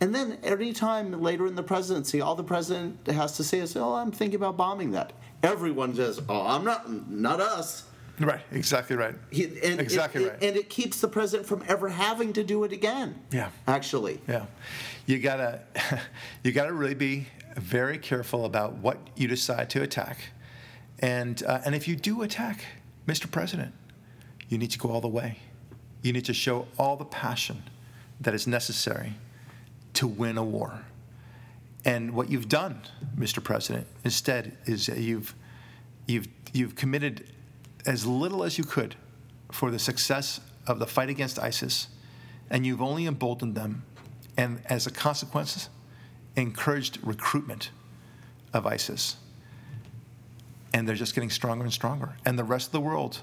[0.00, 3.76] And then every time later in the presidency, all the president has to say is,
[3.76, 7.84] "Oh, I'm thinking about bombing that." Everyone says, "Oh, I'm not, not us."
[8.18, 8.40] Right.
[8.52, 9.16] Exactly right.
[9.30, 10.42] He, and exactly it, right.
[10.42, 13.20] And it keeps the president from ever having to do it again.
[13.32, 13.50] Yeah.
[13.66, 14.20] Actually.
[14.28, 14.46] Yeah,
[15.06, 15.60] you gotta
[16.42, 17.26] you gotta really be
[17.56, 20.18] very careful about what you decide to attack,
[20.98, 22.64] and uh, and if you do attack,
[23.06, 23.30] Mr.
[23.30, 23.72] President,
[24.48, 25.38] you need to go all the way.
[26.02, 27.62] You need to show all the passion
[28.20, 29.14] that is necessary
[29.94, 30.84] to win a war.
[31.84, 32.80] And what you've done,
[33.16, 33.42] Mr.
[33.42, 35.34] President, instead is that you've
[36.06, 37.30] you've you've committed
[37.86, 38.96] as little as you could
[39.52, 41.88] for the success of the fight against ISIS,
[42.50, 43.84] and you've only emboldened them,
[44.36, 45.68] and as a consequence,
[46.36, 47.70] encouraged recruitment
[48.52, 49.16] of ISIS.
[50.72, 52.16] And they're just getting stronger and stronger.
[52.24, 53.20] And the rest of the world,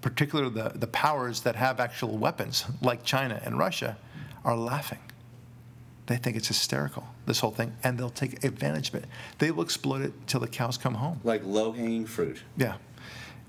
[0.00, 3.98] particularly the, the powers that have actual weapons, like China and Russia,
[4.44, 5.00] are laughing.
[6.06, 9.06] They think it's hysterical, this whole thing, and they'll take advantage of it.
[9.38, 11.20] They will exploit it till the cows come home.
[11.24, 12.42] Like low hanging fruit.
[12.56, 12.76] Yeah.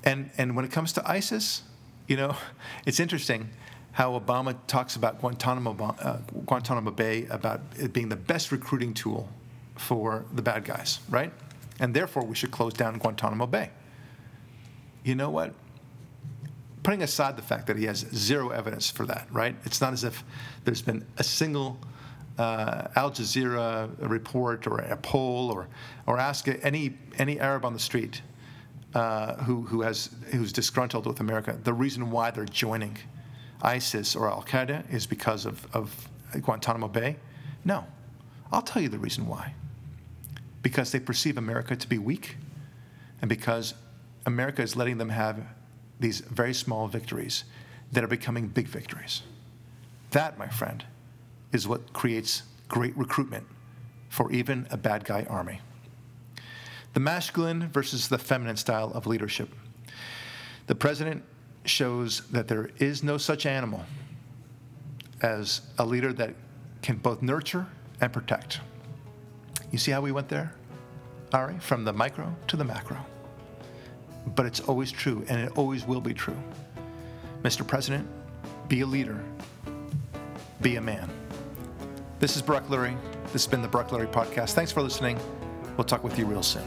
[0.03, 1.62] And and when it comes to ISIS,
[2.08, 2.36] you know,
[2.86, 3.49] it's interesting
[3.91, 9.28] how Obama talks about Guantanamo, uh, Guantanamo Bay about it being the best recruiting tool
[9.76, 11.32] for the bad guys, right?
[11.80, 13.70] And therefore, we should close down Guantanamo Bay.
[15.03, 15.53] You know what?
[16.84, 19.55] Putting aside the fact that he has zero evidence for that, right?
[19.64, 20.24] It's not as if
[20.64, 21.78] there's been a single
[22.38, 25.68] uh, Al Jazeera report or a poll or,
[26.06, 28.22] or ask any, any Arab on the street
[28.94, 32.98] uh, who, who has, who's disgruntled with America, the reason why they're joining
[33.62, 36.08] ISIS or Al Qaeda is because of, of
[36.42, 37.18] Guantanamo Bay?
[37.66, 37.86] No.
[38.52, 39.54] I'll tell you the reason why.
[40.62, 42.38] Because they perceive America to be weak,
[43.22, 43.74] and because
[44.26, 45.42] America is letting them have
[46.00, 47.44] these very small victories
[47.92, 49.24] that are becoming big victories.
[50.12, 50.84] That, my friend,
[51.52, 53.45] is what creates great recruitment
[54.10, 55.62] for even a bad guy army.
[56.93, 59.50] The masculine versus the feminine style of leadership.
[60.68, 61.24] The president
[61.66, 63.84] shows that there is no such animal
[65.22, 66.34] as a leader that
[66.82, 67.68] can both nurture
[68.02, 68.60] and protect.
[69.72, 70.54] You see how we went there,
[71.34, 71.60] Ari?
[71.60, 72.98] From the micro to the macro.
[74.36, 76.38] But it's always true, and it always will be true.
[77.43, 77.66] Mr.
[77.66, 78.08] President,
[78.68, 79.24] be a leader,
[80.62, 81.10] be a man.
[82.20, 82.97] This is Barak Lurie.
[83.26, 84.53] This has been the Barak Lurie Podcast.
[84.53, 85.20] Thanks for listening.
[85.78, 86.63] We'll talk with you real soon.